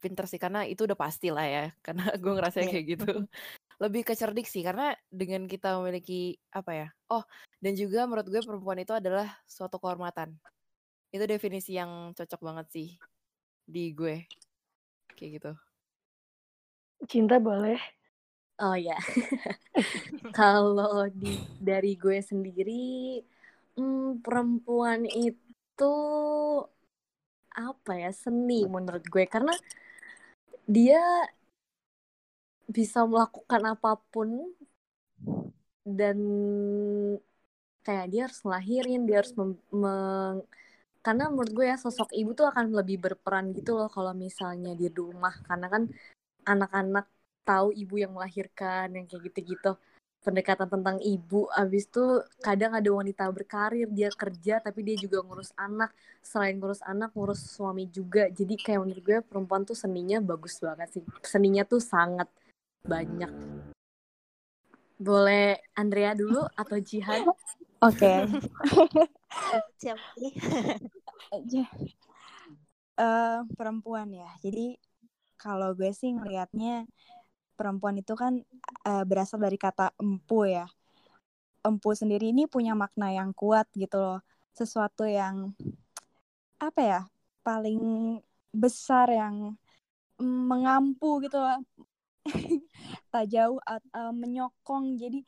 pinter 0.01 0.25
sih 0.25 0.41
karena 0.41 0.65
itu 0.65 0.89
udah 0.89 0.97
pasti 0.97 1.29
lah 1.29 1.45
ya 1.45 1.65
karena 1.85 2.09
gue 2.17 2.33
ngerasa 2.33 2.65
kayak 2.65 2.85
gitu 2.97 3.29
lebih 3.83 4.07
ke 4.07 4.15
cerdik 4.15 4.47
sih 4.47 4.63
karena 4.63 4.95
dengan 5.11 5.43
kita 5.43 5.75
memiliki 5.75 6.39
apa 6.55 6.71
ya 6.71 6.87
oh 7.11 7.27
dan 7.59 7.75
juga 7.75 8.07
menurut 8.07 8.31
gue 8.31 8.39
perempuan 8.39 8.79
itu 8.79 8.95
adalah 8.95 9.27
suatu 9.43 9.75
kehormatan 9.75 10.39
itu 11.11 11.23
definisi 11.27 11.75
yang 11.75 12.15
cocok 12.15 12.39
banget 12.39 12.67
sih 12.71 12.87
di 13.69 13.93
gue. 13.93 14.25
Kayak 15.13 15.31
gitu. 15.37 15.51
Cinta 17.05 17.37
boleh. 17.37 17.77
Oh 18.59 18.75
ya 18.75 18.99
kalau 20.37 21.07
di 21.15 21.39
dari 21.63 21.95
gue 21.95 22.19
sendiri 22.19 23.23
hmm, 23.79 24.19
perempuan 24.19 25.07
itu 25.07 25.95
apa 27.55 27.91
ya 27.95 28.11
seni 28.11 28.65
menurut 28.67 29.05
gue. 29.07 29.23
Karena 29.29 29.55
dia 30.67 30.99
bisa 32.69 33.07
melakukan 33.07 33.63
apa 33.73 33.97
pun 34.11 34.53
dan 35.87 36.17
kayak 37.81 38.07
dia 38.13 38.21
harus 38.29 38.39
ngelahirin 38.45 39.09
dia 39.09 39.17
harus 39.25 39.33
meng 39.73 40.45
karena 40.99 41.31
menurut 41.31 41.51
gue 41.55 41.65
ya 41.71 41.77
sosok 41.79 42.11
ibu 42.11 42.35
tuh 42.35 42.51
akan 42.51 42.75
lebih 42.75 42.99
berperan 42.99 43.55
gitu 43.55 43.79
loh 43.79 43.87
kalau 43.87 44.11
misalnya 44.11 44.75
di 44.75 44.87
rumah. 44.91 45.31
Karena 45.47 45.67
kan 45.71 45.83
anak-anak 46.43 47.05
tahu 47.47 47.71
ibu 47.71 47.95
yang 48.03 48.11
melahirkan 48.15 48.91
yang 48.95 49.05
kayak 49.07 49.31
gitu-gitu. 49.31 49.79
Pendekatan 50.19 50.67
tentang 50.67 50.97
ibu 50.99 51.47
abis 51.55 51.87
itu 51.87 52.03
kadang 52.43 52.75
ada 52.75 52.89
wanita 52.91 53.23
berkarir 53.31 53.87
dia 53.87 54.11
kerja 54.11 54.59
tapi 54.59 54.83
dia 54.83 54.99
juga 54.99 55.23
ngurus 55.23 55.55
anak. 55.55 55.95
Selain 56.19 56.59
ngurus 56.59 56.83
anak 56.83 57.15
ngurus 57.15 57.39
suami 57.55 57.87
juga. 57.87 58.27
Jadi 58.27 58.59
kayak 58.59 58.79
menurut 58.83 59.03
gue 59.03 59.17
perempuan 59.23 59.63
tuh 59.63 59.79
seninya 59.79 60.19
bagus 60.19 60.59
banget 60.59 60.99
sih. 60.99 61.03
Seninya 61.23 61.63
tuh 61.63 61.79
sangat 61.79 62.27
banyak 62.83 63.58
boleh 64.99 65.55
Andrea 65.79 66.11
dulu 66.11 66.43
atau 66.59 66.77
Jihan 66.77 67.23
Oke. 67.79 68.27
Siapa 69.79 70.03
nih? 70.19 70.35
uh, 72.99 73.39
perempuan 73.55 74.11
ya. 74.11 74.27
Jadi 74.43 74.75
kalau 75.39 75.71
gue 75.71 75.87
sih 75.95 76.11
ngelihatnya 76.11 76.83
perempuan 77.55 77.95
itu 78.03 78.11
kan 78.19 78.43
uh, 78.83 79.03
berasal 79.07 79.39
dari 79.39 79.55
kata 79.55 79.95
empu 79.95 80.43
ya. 80.51 80.67
Empu 81.63 81.95
sendiri 81.95 82.35
ini 82.35 82.51
punya 82.51 82.75
makna 82.75 83.15
yang 83.15 83.31
kuat 83.31 83.71
gitu 83.79 83.95
loh. 83.95 84.19
Sesuatu 84.51 85.07
yang 85.07 85.55
apa 86.59 86.81
ya? 86.83 87.01
paling 87.39 87.79
besar 88.51 89.07
yang 89.09 89.55
mengampu 90.19 91.23
gitu 91.23 91.39
loh. 91.39 91.63
tak 93.13 93.25
jauh 93.29 93.59
uh, 93.65 94.13
menyokong. 94.13 94.99
Jadi 94.99 95.23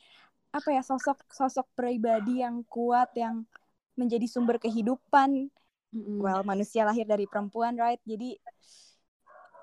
apa 0.52 0.70
ya 0.76 0.84
sosok 0.84 1.24
sosok 1.32 1.68
pribadi 1.76 2.44
yang 2.44 2.68
kuat 2.68 3.16
yang 3.16 3.48
menjadi 3.96 4.28
sumber 4.28 4.60
kehidupan. 4.60 5.52
Mm-hmm. 5.92 6.24
well 6.24 6.40
manusia 6.48 6.88
lahir 6.88 7.04
dari 7.04 7.28
perempuan 7.28 7.76
right? 7.76 8.00
Jadi 8.08 8.40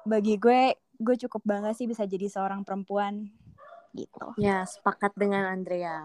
bagi 0.04 0.36
gue 0.36 0.76
gue 1.00 1.16
cukup 1.24 1.40
bangga 1.40 1.72
sih 1.72 1.88
bisa 1.88 2.04
jadi 2.04 2.28
seorang 2.28 2.68
perempuan 2.68 3.32
gitu. 3.96 4.36
Ya 4.36 4.68
sepakat 4.68 5.16
dengan 5.16 5.48
Andrea. 5.48 6.04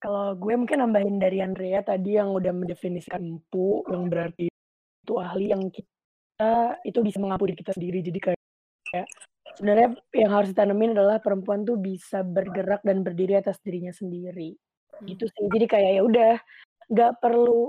Kalau 0.00 0.32
gue 0.32 0.56
mungkin 0.56 0.80
nambahin 0.80 1.20
dari 1.20 1.44
Andrea 1.44 1.84
tadi 1.84 2.16
yang 2.16 2.32
udah 2.32 2.52
mendefinisikan 2.56 3.20
empu 3.20 3.84
yang 3.92 4.08
berarti 4.08 4.48
itu 4.48 5.14
ahli 5.20 5.52
yang 5.52 5.68
kita 5.68 6.80
itu 6.88 6.98
bisa 7.04 7.20
mengampuni 7.20 7.52
kita 7.52 7.76
sendiri. 7.76 8.00
Jadi 8.00 8.18
kayak 8.24 9.08
sebenarnya 9.60 9.92
yang 10.16 10.32
harus 10.32 10.48
ditanemin 10.56 10.96
adalah 10.96 11.20
perempuan 11.20 11.68
tuh 11.68 11.76
bisa 11.76 12.24
bergerak 12.24 12.80
dan 12.80 13.04
berdiri 13.04 13.36
atas 13.36 13.60
dirinya 13.60 13.92
sendiri. 13.92 14.56
Gitu 15.04 15.28
sih. 15.28 15.44
Jadi 15.52 15.68
kayak 15.68 16.00
ya 16.00 16.02
udah 16.02 16.32
nggak 16.88 17.12
perlu 17.20 17.68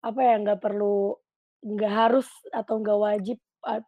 apa 0.00 0.20
ya 0.24 0.34
nggak 0.40 0.60
perlu 0.64 1.12
nggak 1.60 1.92
harus 1.92 2.24
atau 2.48 2.80
nggak 2.80 2.98
wajib 2.98 3.36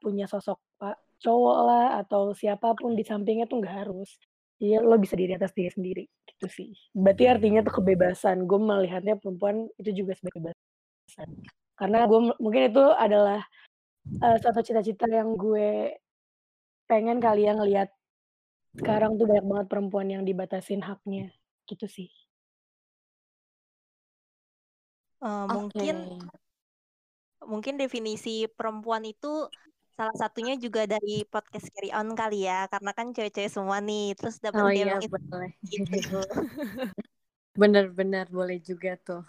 punya 0.05 0.29
sosok 0.29 0.61
pak 0.77 0.99
cowok 1.23 1.59
lah 1.65 1.87
atau 2.05 2.37
siapa 2.37 2.75
pun 2.77 2.93
di 2.93 3.01
sampingnya 3.01 3.49
tuh 3.49 3.65
nggak 3.65 3.77
harus. 3.89 4.13
Jadi 4.61 4.85
lo 4.85 5.01
bisa 5.01 5.17
diri 5.17 5.33
atas 5.33 5.57
diri 5.57 5.73
sendiri 5.73 6.05
gitu 6.29 6.47
sih. 6.53 6.71
Berarti 6.93 7.25
artinya 7.33 7.65
tuh 7.65 7.81
kebebasan. 7.81 8.45
Gue 8.45 8.61
melihatnya 8.61 9.17
perempuan 9.17 9.73
itu 9.81 10.05
juga 10.05 10.13
sebagai 10.21 10.53
kebebasan. 10.53 11.29
Karena 11.81 12.05
gue 12.05 12.21
mungkin 12.37 12.63
itu 12.69 12.85
adalah 12.93 13.41
uh, 14.21 14.37
satu 14.37 14.61
cita-cita 14.61 15.09
yang 15.09 15.33
gue 15.39 15.97
pengen 16.89 17.21
kalian 17.21 17.61
ngelihat 17.61 17.93
sekarang 18.81 19.21
tuh 19.21 19.29
banyak 19.29 19.47
banget 19.47 19.67
perempuan 19.69 20.09
yang 20.09 20.25
dibatasin 20.25 20.81
haknya 20.81 21.31
gitu 21.69 21.85
sih. 21.85 22.09
Uh, 25.19 25.45
mungkin 25.51 25.97
mungkin 27.45 27.75
definisi 27.77 28.47
perempuan 28.49 29.03
itu 29.05 29.51
salah 29.99 30.15
satunya 30.15 30.55
juga 30.55 30.87
dari 30.87 31.27
podcast 31.27 31.75
Carry 31.75 31.91
On 31.91 32.15
kali 32.15 32.47
ya 32.47 32.71
karena 32.71 32.95
kan 32.95 33.11
cewek-cewek 33.11 33.51
semua 33.51 33.83
nih 33.83 34.15
terus 34.15 34.39
dapat 34.39 34.63
oh, 34.63 34.71
iya, 34.71 34.95
boleh. 34.95 35.51
gitu. 35.67 36.23
Bener-bener 37.59 38.31
boleh 38.31 38.63
juga 38.63 38.95
tuh. 39.03 39.27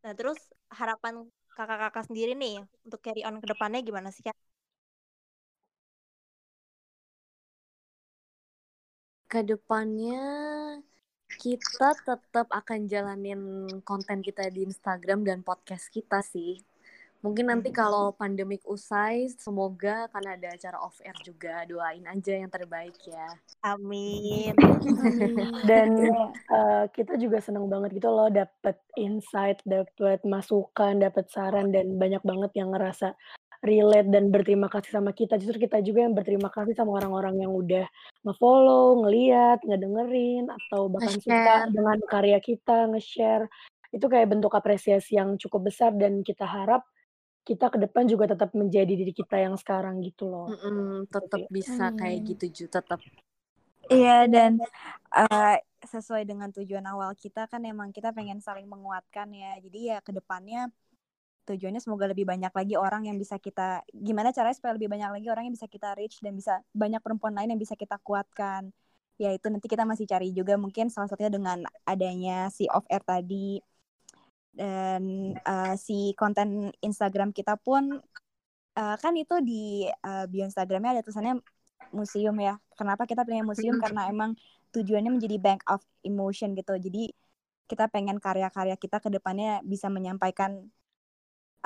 nah 0.00 0.16
terus 0.16 0.40
harapan 0.72 1.28
kakak-kakak 1.52 2.08
sendiri 2.08 2.32
nih 2.32 2.64
untuk 2.88 3.04
Carry 3.04 3.20
On 3.28 3.36
ke 3.36 3.46
depannya 3.52 3.84
gimana 3.84 4.08
sih 4.08 4.24
kak? 4.24 4.36
Ke 9.26 9.42
depannya 9.42 10.22
kita 11.26 11.98
tetap 12.06 12.46
akan 12.46 12.86
jalanin 12.86 13.66
konten 13.82 14.22
kita 14.22 14.46
di 14.54 14.62
Instagram 14.62 15.26
dan 15.26 15.42
podcast 15.42 15.90
kita 15.90 16.22
sih. 16.22 16.62
Mungkin 17.26 17.50
nanti 17.50 17.74
hmm. 17.74 17.78
kalau 17.82 18.14
pandemik 18.14 18.62
usai, 18.70 19.26
semoga 19.34 20.06
akan 20.06 20.38
ada 20.38 20.54
acara 20.54 20.78
off 20.78 21.02
air 21.02 21.16
juga. 21.26 21.66
Doain 21.66 22.06
aja 22.06 22.38
yang 22.38 22.46
terbaik 22.46 22.94
ya. 23.02 23.26
Amin. 23.66 24.54
Dan 25.68 26.06
uh, 26.52 26.86
kita 26.94 27.18
juga 27.18 27.42
senang 27.42 27.66
banget 27.66 27.98
gitu 27.98 28.06
loh, 28.06 28.30
dapet 28.30 28.78
insight, 28.94 29.58
dapet 29.66 30.22
masukan, 30.22 31.02
dapet 31.02 31.26
saran, 31.26 31.74
dan 31.74 31.98
banyak 31.98 32.22
banget 32.22 32.52
yang 32.54 32.70
ngerasa 32.70 33.18
relate 33.66 34.08
dan 34.08 34.30
berterima 34.30 34.70
kasih 34.70 35.02
sama 35.02 35.10
kita. 35.10 35.36
Justru 35.36 35.66
kita 35.66 35.82
juga 35.82 36.06
yang 36.06 36.14
berterima 36.14 36.48
kasih 36.48 36.78
sama 36.78 36.94
orang-orang 36.96 37.42
yang 37.42 37.52
udah 37.52 37.86
nge-follow, 38.22 39.02
ngeliat, 39.02 39.60
ngedengerin, 39.66 40.46
atau 40.46 40.86
bahkan 40.86 41.18
suka 41.18 41.66
dengan 41.68 41.98
karya 42.06 42.38
kita, 42.38 42.86
nge-share. 42.94 43.50
Itu 43.90 44.06
kayak 44.06 44.30
bentuk 44.30 44.54
apresiasi 44.54 45.18
yang 45.18 45.34
cukup 45.36 45.68
besar 45.68 45.90
dan 45.98 46.22
kita 46.22 46.46
harap 46.46 46.86
kita 47.46 47.70
ke 47.70 47.78
depan 47.78 48.10
juga 48.10 48.34
tetap 48.34 48.50
menjadi 48.58 48.90
diri 48.90 49.14
kita 49.14 49.38
yang 49.38 49.54
sekarang 49.54 50.02
gitu 50.02 50.26
loh. 50.26 50.50
Mm 50.50 50.58
-mm, 50.58 50.90
tetap 51.06 51.40
bisa 51.46 51.90
hmm. 51.90 51.96
kayak 51.98 52.18
gitu 52.26 52.44
Ju, 52.50 52.64
tetap. 52.66 52.98
Iya 53.86 54.26
dan 54.26 54.58
uh, 55.14 55.56
sesuai 55.86 56.26
dengan 56.26 56.50
tujuan 56.50 56.82
awal 56.90 57.14
kita 57.14 57.46
kan 57.46 57.62
emang 57.62 57.94
kita 57.94 58.10
pengen 58.10 58.42
saling 58.42 58.66
menguatkan 58.66 59.30
ya. 59.30 59.54
Jadi 59.62 59.94
ya 59.94 60.02
ke 60.02 60.10
depannya 60.10 60.66
tujuannya 61.46 61.78
semoga 61.78 62.10
lebih 62.10 62.26
banyak 62.26 62.50
lagi 62.50 62.74
orang 62.74 63.06
yang 63.06 63.16
bisa 63.16 63.38
kita 63.38 63.86
gimana 63.94 64.34
caranya 64.34 64.58
supaya 64.58 64.74
lebih 64.74 64.90
banyak 64.90 65.10
lagi 65.14 65.28
orang 65.30 65.46
yang 65.46 65.54
bisa 65.54 65.70
kita 65.70 65.94
reach 65.94 66.18
dan 66.18 66.34
bisa 66.34 66.60
banyak 66.74 66.98
perempuan 66.98 67.38
lain 67.38 67.54
yang 67.54 67.60
bisa 67.62 67.78
kita 67.78 67.96
kuatkan. 68.02 68.74
Ya 69.16 69.32
itu 69.32 69.46
nanti 69.48 69.70
kita 69.70 69.86
masih 69.88 70.04
cari 70.04 70.34
juga 70.34 70.58
mungkin 70.60 70.90
salah 70.90 71.08
satunya 71.08 71.32
dengan 71.32 71.62
adanya 71.86 72.50
si 72.50 72.66
off 72.68 72.84
air 72.90 73.00
tadi. 73.06 73.62
Dan 74.56 75.36
uh, 75.44 75.74
si 75.78 76.16
konten 76.18 76.72
Instagram 76.82 77.30
kita 77.30 77.60
pun 77.60 78.02
uh, 78.76 78.96
kan 78.98 79.14
itu 79.16 79.38
di 79.44 79.86
uh, 79.88 80.24
bio 80.28 80.44
Instagramnya 80.48 81.00
ada 81.00 81.02
tulisannya 81.06 81.40
museum 81.94 82.36
ya. 82.42 82.58
Kenapa 82.74 83.06
kita 83.06 83.22
pilih 83.22 83.46
museum? 83.46 83.78
Karena 83.78 84.10
emang 84.10 84.34
tujuannya 84.74 85.14
menjadi 85.14 85.36
bank 85.40 85.62
of 85.70 85.80
emotion 86.04 86.52
gitu. 86.52 86.76
Jadi 86.76 87.12
kita 87.66 87.90
pengen 87.90 88.22
karya-karya 88.22 88.78
kita 88.78 89.02
ke 89.02 89.08
depannya 89.10 89.60
bisa 89.66 89.90
menyampaikan 89.90 90.70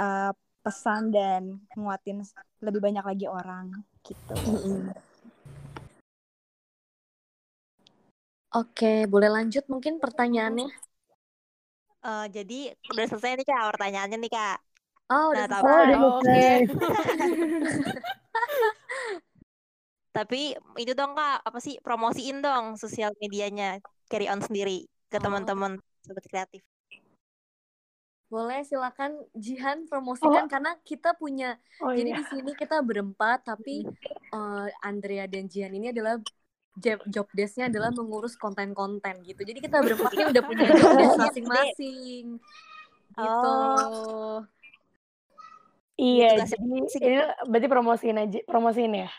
uh, 0.01 0.33
pesan 0.65 1.13
dan 1.13 1.61
nguatin 1.77 2.25
lebih 2.65 2.81
banyak 2.81 3.05
lagi 3.05 3.27
orang 3.29 3.85
gitu. 4.05 4.35
Oke, 8.51 9.07
boleh 9.07 9.31
lanjut 9.31 9.63
mungkin 9.71 10.03
pertanyaannya? 10.03 10.69
Uh, 12.01 12.27
jadi 12.33 12.73
udah 12.91 13.07
selesai 13.07 13.39
nih 13.39 13.47
kak 13.47 13.71
pertanyaannya 13.77 14.19
nih 14.19 14.33
kak. 14.33 14.59
Oh 15.13 15.31
udah 15.31 15.47
nah, 15.47 15.61
selesai. 15.61 15.95
Oh, 15.95 16.19
Oke. 16.19 16.25
Okay. 16.25 16.67
Tapi 20.17 20.41
itu 20.83 20.93
dong 20.99 21.15
kak, 21.15 21.47
apa 21.47 21.59
sih 21.63 21.79
promosiin 21.79 22.43
dong 22.43 22.75
sosial 22.75 23.15
medianya 23.23 23.79
Carry 24.11 24.27
On 24.27 24.43
sendiri 24.43 24.91
ke 25.07 25.19
oh. 25.19 25.23
teman-teman 25.23 25.79
sobat 26.03 26.27
kreatif. 26.27 26.67
Boleh 28.31 28.63
silakan 28.63 29.19
Jihan 29.35 29.91
promosikan 29.91 30.47
oh. 30.47 30.51
karena 30.51 30.79
kita 30.87 31.19
punya 31.19 31.59
oh, 31.83 31.91
jadi 31.91 32.15
iya. 32.15 32.19
di 32.23 32.25
sini 32.31 32.53
kita 32.55 32.79
berempat 32.79 33.43
tapi 33.43 33.83
uh, 34.31 34.71
Andrea 34.87 35.27
dan 35.27 35.51
Jihan 35.51 35.75
ini 35.75 35.91
adalah 35.91 36.15
job 37.11 37.27
desknya 37.35 37.67
adalah 37.67 37.91
mengurus 37.91 38.39
konten-konten 38.39 39.27
gitu. 39.27 39.43
Jadi 39.43 39.59
kita 39.59 39.83
berempat 39.83 40.15
ini 40.15 40.25
udah 40.31 40.43
punya 40.47 40.65
job 40.71 40.93
desk 41.03 41.19
masing-masing. 41.19 42.25
Gitu. 43.19 43.51
Oh. 43.51 44.47
Iya, 46.01 46.49
jadi 46.49 46.65
ini 46.65 47.19
berarti 47.51 47.69
promosiin 47.69 48.17
aja, 48.17 48.39
promosiin 48.49 49.05
ya. 49.05 49.11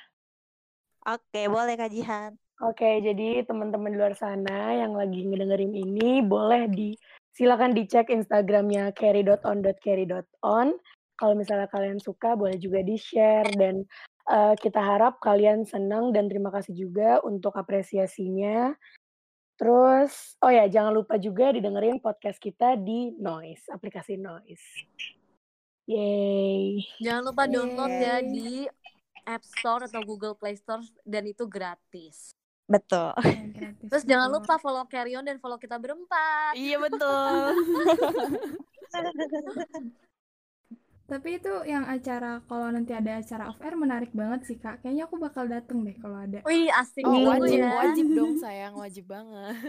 Oke, 1.06 1.46
boleh 1.46 1.78
Kak 1.78 1.94
Jihan. 1.94 2.34
Oke, 2.62 3.02
jadi 3.02 3.46
teman-teman 3.46 3.94
di 3.94 3.98
luar 3.98 4.14
sana 4.18 4.74
yang 4.74 4.98
lagi 4.98 5.26
ngedengerin 5.26 5.74
ini 5.78 6.26
boleh 6.26 6.70
di 6.70 6.94
silakan 7.36 7.76
dicek 7.76 8.12
Instagramnya 8.12 8.92
carry.on.carry.on. 8.96 10.68
Kalau 11.16 11.34
misalnya 11.38 11.70
kalian 11.70 12.02
suka, 12.02 12.34
boleh 12.34 12.58
juga 12.58 12.82
di-share 12.82 13.46
dan 13.54 13.86
uh, 14.26 14.58
kita 14.58 14.82
harap 14.82 15.22
kalian 15.22 15.64
senang 15.64 16.10
dan 16.10 16.26
terima 16.26 16.50
kasih 16.50 16.74
juga 16.74 17.22
untuk 17.22 17.54
apresiasinya. 17.54 18.74
Terus, 19.62 20.34
oh 20.42 20.50
ya, 20.50 20.66
jangan 20.66 20.90
lupa 20.98 21.22
juga 21.22 21.54
didengerin 21.54 22.02
podcast 22.02 22.42
kita 22.42 22.74
di 22.82 23.14
Noise, 23.22 23.70
aplikasi 23.70 24.18
Noise. 24.18 24.66
Yay. 25.86 26.82
Jangan 26.98 27.24
lupa 27.30 27.46
download 27.46 27.94
Yay. 27.94 28.02
ya 28.02 28.18
di 28.26 28.50
App 29.30 29.46
Store 29.46 29.86
atau 29.86 30.02
Google 30.02 30.34
Play 30.34 30.58
Store 30.58 30.82
dan 31.06 31.30
itu 31.30 31.46
gratis. 31.46 32.34
Betul. 32.72 33.12
Terus 33.92 34.04
jangan 34.08 34.32
lupa 34.32 34.56
follow 34.56 34.88
Carryon 34.88 35.28
dan 35.28 35.36
follow 35.44 35.60
kita 35.60 35.76
berempat. 35.76 36.56
Iya 36.56 36.80
betul. 36.80 37.52
Tapi 41.12 41.44
itu 41.44 41.52
yang 41.68 41.84
acara 41.92 42.40
kalau 42.48 42.72
nanti 42.72 42.96
ada 42.96 43.20
acara 43.20 43.52
off 43.52 43.60
air 43.60 43.76
menarik 43.76 44.16
banget 44.16 44.48
sih 44.48 44.56
kak. 44.56 44.80
Kayaknya 44.80 45.12
aku 45.12 45.20
bakal 45.20 45.44
dateng 45.52 45.84
deh 45.84 46.00
kalau 46.00 46.24
ada. 46.24 46.40
Wih 46.48 46.72
asik. 46.72 47.04
Oh, 47.04 47.36
wajib 47.36 47.60
ya. 47.60 47.72
wajib 47.84 48.08
dong 48.16 48.40
sayang 48.40 48.80
wajib 48.84 49.12
banget. 49.12 49.60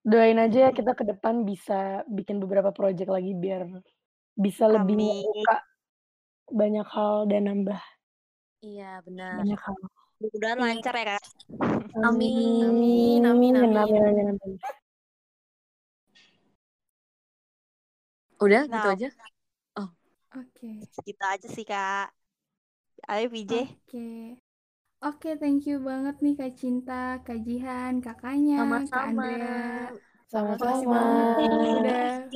Doain 0.00 0.40
aja 0.40 0.58
ya 0.68 0.70
kita 0.72 0.96
ke 0.96 1.04
depan 1.04 1.44
bisa 1.44 2.08
bikin 2.08 2.40
beberapa 2.40 2.72
project 2.72 3.12
lagi 3.12 3.36
biar 3.36 3.68
bisa 4.32 4.64
lebih 4.64 4.96
membuka 4.96 5.60
banyak 6.48 6.86
hal 6.88 7.28
dan 7.28 7.42
nambah. 7.52 7.82
Iya 8.64 9.04
benar. 9.04 9.44
Banyak 9.44 9.60
hal. 9.60 9.99
Mudah-mudahan 10.20 10.58
iya. 10.60 10.64
lancar 10.68 10.94
ya 11.00 11.04
kak. 11.16 11.24
Amin. 12.04 12.60
Amin. 12.68 13.20
Amin. 13.24 13.54
Amin. 13.56 13.76
amin, 13.80 14.02
amin, 14.04 14.26
amin. 14.36 14.52
Udah 18.40 18.62
nah, 18.68 18.72
gitu 18.76 18.88
aja. 18.92 19.08
Oh. 19.80 19.88
Oke. 20.36 20.60
Okay. 20.60 20.76
Segitu 20.92 21.24
aja 21.24 21.48
sih 21.48 21.64
kak. 21.64 22.12
Ayo 23.08 23.32
VJ. 23.32 23.52
Oke. 23.64 23.64
Okay. 23.88 24.20
Oke, 25.00 25.32
okay, 25.32 25.34
thank 25.40 25.64
you 25.64 25.80
banget 25.80 26.20
nih 26.20 26.36
Kak 26.36 26.60
Cinta, 26.60 27.24
Kak 27.24 27.40
Jihan, 27.40 28.04
kakaknya, 28.04 28.60
Sama-sama. 28.60 28.92
Kak 28.92 29.04
Andrea. 29.08 29.64
Sama-sama. 30.28 31.00
Udah 31.80 32.28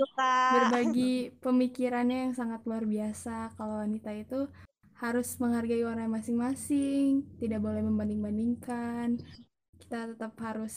berbagi 0.57 1.37
pemikirannya 1.45 2.25
yang 2.25 2.33
sangat 2.33 2.65
luar 2.65 2.89
biasa. 2.89 3.53
Kalau 3.61 3.85
wanita 3.85 4.17
itu 4.17 4.49
harus 4.99 5.37
menghargai 5.43 5.83
warna 5.83 6.07
masing-masing, 6.07 7.27
tidak 7.43 7.61
boleh 7.61 7.83
membanding-bandingkan. 7.83 9.19
Kita 9.79 10.15
tetap 10.15 10.33
harus 10.39 10.75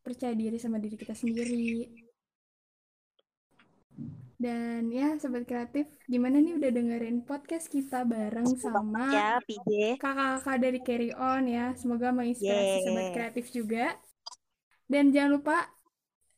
percaya 0.00 0.32
diri 0.32 0.56
sama 0.56 0.78
diri 0.78 0.94
kita 0.94 1.12
sendiri. 1.12 1.90
Dan 4.38 4.94
ya 4.94 5.18
Sobat 5.18 5.50
Kreatif, 5.50 5.90
gimana 6.06 6.38
nih 6.38 6.54
udah 6.54 6.70
dengerin 6.70 7.26
podcast 7.26 7.66
kita 7.66 8.06
bareng 8.06 8.46
sama 8.54 9.10
Ya, 9.10 9.98
kakak-kakak 9.98 10.58
dari 10.62 10.78
Carry 10.86 11.10
On 11.10 11.42
ya. 11.42 11.74
Semoga 11.74 12.14
menginspirasi 12.14 12.86
Sobat. 12.86 13.06
Kreatif 13.18 13.50
juga. 13.50 13.98
Dan 14.86 15.10
jangan 15.10 15.42
lupa 15.42 15.66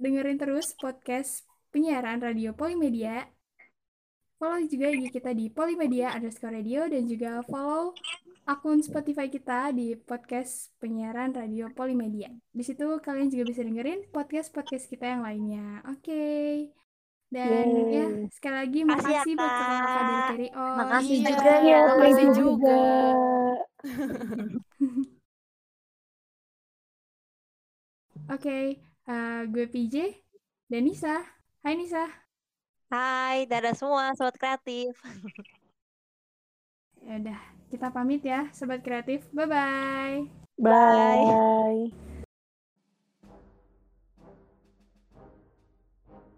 dengerin 0.01 0.41
terus 0.41 0.73
podcast 0.81 1.45
penyiaran 1.69 2.25
Radio 2.25 2.57
Polimedia. 2.57 3.29
Follow 4.41 4.57
juga 4.65 4.89
IG 4.89 5.13
kita 5.13 5.37
di 5.37 5.53
Polimedia 5.53 6.17
underscore 6.17 6.57
radio 6.57 6.89
dan 6.89 7.05
juga 7.05 7.45
follow 7.45 7.93
akun 8.49 8.81
Spotify 8.81 9.29
kita 9.29 9.69
di 9.69 9.93
podcast 10.01 10.73
penyiaran 10.81 11.37
Radio 11.37 11.69
Polimedia. 11.77 12.33
Di 12.49 12.65
situ 12.65 12.89
kalian 13.05 13.29
juga 13.29 13.53
bisa 13.53 13.61
dengerin 13.61 14.09
podcast-podcast 14.09 14.89
kita 14.89 15.13
yang 15.13 15.21
lainnya. 15.21 15.85
Oke. 15.93 16.73
Dan 17.29 17.69
ya, 17.93 18.09
Yeay. 18.09 18.33
sekali 18.33 18.57
lagi 18.65 18.81
Makasih 18.81 19.13
ya, 19.13 19.21
makasih 19.21 19.35
buat 19.37 19.53
kakak-kakak 19.53 20.05
dari 20.09 20.09
Kak. 20.09 20.25
Carry 20.33 20.49
On. 20.57 20.77
Makasih 20.81 21.17
Iya, 21.21 21.29
juga 21.29 21.53
ya. 21.61 21.81
Makasih 21.85 22.29
juga. 22.33 22.81
Oke, 28.35 28.59
eh, 29.05 29.41
gue 29.53 29.65
PJ 29.69 30.17
dan 30.73 30.89
Nisa. 30.89 31.29
Hai 31.61 31.77
Nisa. 31.77 32.30
Hai, 32.91 33.47
dadah 33.47 33.71
semua 33.71 34.11
sobat 34.19 34.35
kreatif. 34.35 34.99
Ya 37.07 37.23
udah, 37.23 37.39
kita 37.71 37.87
pamit 37.95 38.19
ya, 38.27 38.51
sobat 38.51 38.83
kreatif. 38.83 39.31
Bye-bye. 39.31 40.27
Bye. 40.59 41.95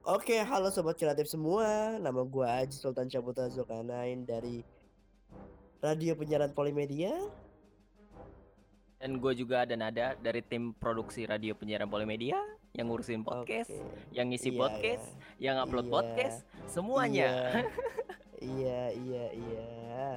Oke, 0.05 0.45
halo 0.45 0.69
sobat 0.69 1.01
kreatif 1.01 1.25
semua. 1.33 1.97
Nama 1.97 2.21
gua 2.21 2.61
Aji 2.61 2.77
Sultan 2.77 3.09
Caputra 3.09 3.49
Zulkarnain 3.49 4.29
dari 4.29 4.61
Radio 5.81 6.13
Penyiaran 6.21 6.53
Polimedia. 6.53 7.17
Dan 9.01 9.25
gue 9.25 9.33
juga 9.33 9.65
ada 9.65 9.73
Nada 9.73 10.21
dari 10.21 10.45
tim 10.45 10.77
produksi 10.77 11.25
Radio 11.25 11.57
Penyiaran 11.57 11.89
Polimedia 11.89 12.37
yang 12.73 12.89
ngurusin 12.89 13.21
podcast, 13.21 13.69
Oke. 13.69 14.17
yang 14.17 14.33
ngisi 14.33 14.51
Iya, 14.51 14.59
podcast, 14.59 15.07
yang 15.37 15.57
upload 15.61 15.87
Iya. 15.87 15.93
podcast, 15.93 16.37
semuanya. 16.67 17.29
Iya, 18.43 18.91
iya, 18.91 19.25
iya. 19.31 19.67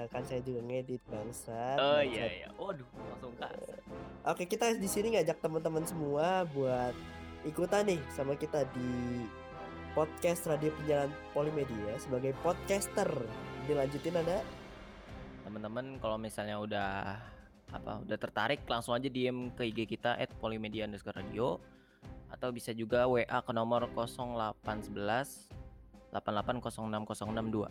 Kan 0.09 0.25
saya 0.25 0.41
juga 0.41 0.57
ngedit 0.65 0.97
bangsat. 1.05 1.77
oh 1.77 2.01
iya 2.01 2.25
iya. 2.25 2.47
Waduh, 2.57 2.89
langsung 3.05 3.29
kas. 3.37 3.53
Oke, 4.25 4.49
kita 4.49 4.73
di 4.73 4.89
sini 4.89 5.13
ngajak 5.13 5.37
teman-teman 5.37 5.85
semua 5.85 6.41
buat 6.49 6.97
ikutan 7.45 7.85
nih 7.85 8.01
sama 8.09 8.33
kita 8.33 8.65
di 8.73 8.89
podcast 9.93 10.49
Radio 10.49 10.73
Penyiaran 10.73 11.13
Polimedia 11.37 11.93
sebagai 12.01 12.33
podcaster. 12.41 13.05
Dilanjutin 13.69 14.17
ada? 14.17 14.41
Teman-teman 15.45 16.01
kalau 16.01 16.17
misalnya 16.17 16.57
udah 16.57 17.21
apa 17.69 18.01
udah 18.01 18.17
tertarik 18.17 18.65
langsung 18.65 18.97
aja 18.97 19.05
DM 19.05 19.53
ke 19.53 19.69
IG 19.69 19.85
kita 19.85 20.17
@polimedia 20.41 20.89
underscore 20.89 21.21
radio 21.21 21.61
atau 22.31 22.49
bisa 22.51 22.71
juga 22.73 23.05
WA 23.05 23.25
ke 23.25 23.51
nomor 23.53 23.89
0811 23.93 25.49
8806062. 26.15 27.67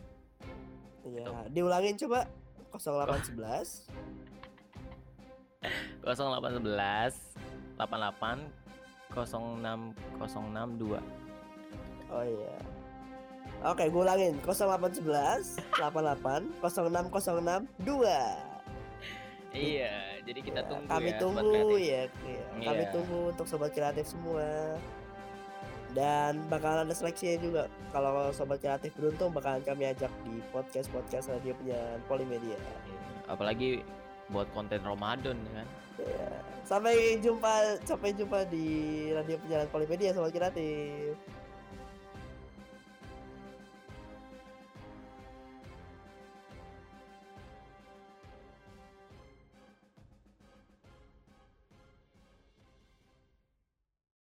Iya, 1.05 1.27
diulangin 1.53 1.97
coba 2.01 2.29
0811 2.77 3.89
0811 6.05 7.35
88 7.79 8.65
06062. 9.15 10.99
Oh 12.11 12.25
iya. 12.25 12.57
Oke, 13.65 13.89
gue 13.89 14.03
ulangin 14.03 14.37
0811 14.45 15.57
88 15.73 16.53
06062. 16.61 18.55
Iya, 19.55 20.19
jadi 20.27 20.41
kita 20.43 20.67
Ya, 20.67 20.69
tunggu 20.69 20.91
kami 20.91 21.07
ya 21.07 21.15
sobat 21.15 21.23
tunggu 21.23 21.79
ya, 21.79 22.03
iya. 22.27 22.44
Kami 22.63 22.83
Iya. 22.87 22.93
tunggu 22.95 23.35
untuk 23.35 23.47
sobat 23.49 23.75
kreatif 23.75 24.07
semua. 24.07 24.79
Dan 25.95 26.43
bakalan 26.51 26.91
ada 26.91 26.95
seleksinya 26.95 27.39
juga. 27.39 27.63
Kalau 27.95 28.35
sobat 28.35 28.59
kreatif 28.59 28.91
beruntung 28.99 29.31
bakalan 29.31 29.63
kami 29.63 29.87
ajak 29.91 30.11
di 30.27 30.43
podcast-podcast 30.51 31.31
radio 31.31 31.55
penyiaran 31.55 32.03
Polimedia. 32.11 32.59
Iya, 32.59 32.99
Apalagi 33.31 33.87
buat 34.29 34.51
konten 34.51 34.83
Ramadan 34.83 35.39
ya 35.39 35.53
kan. 35.63 35.69
Ya. 36.03 36.29
Sampai 36.67 37.23
jumpa, 37.23 37.79
sampai 37.87 38.11
jumpa 38.11 38.43
di 38.51 38.67
radio 39.15 39.39
penyiaran 39.39 39.71
Polimedia 39.71 40.11
sobat 40.11 40.35
kreatif. 40.35 41.15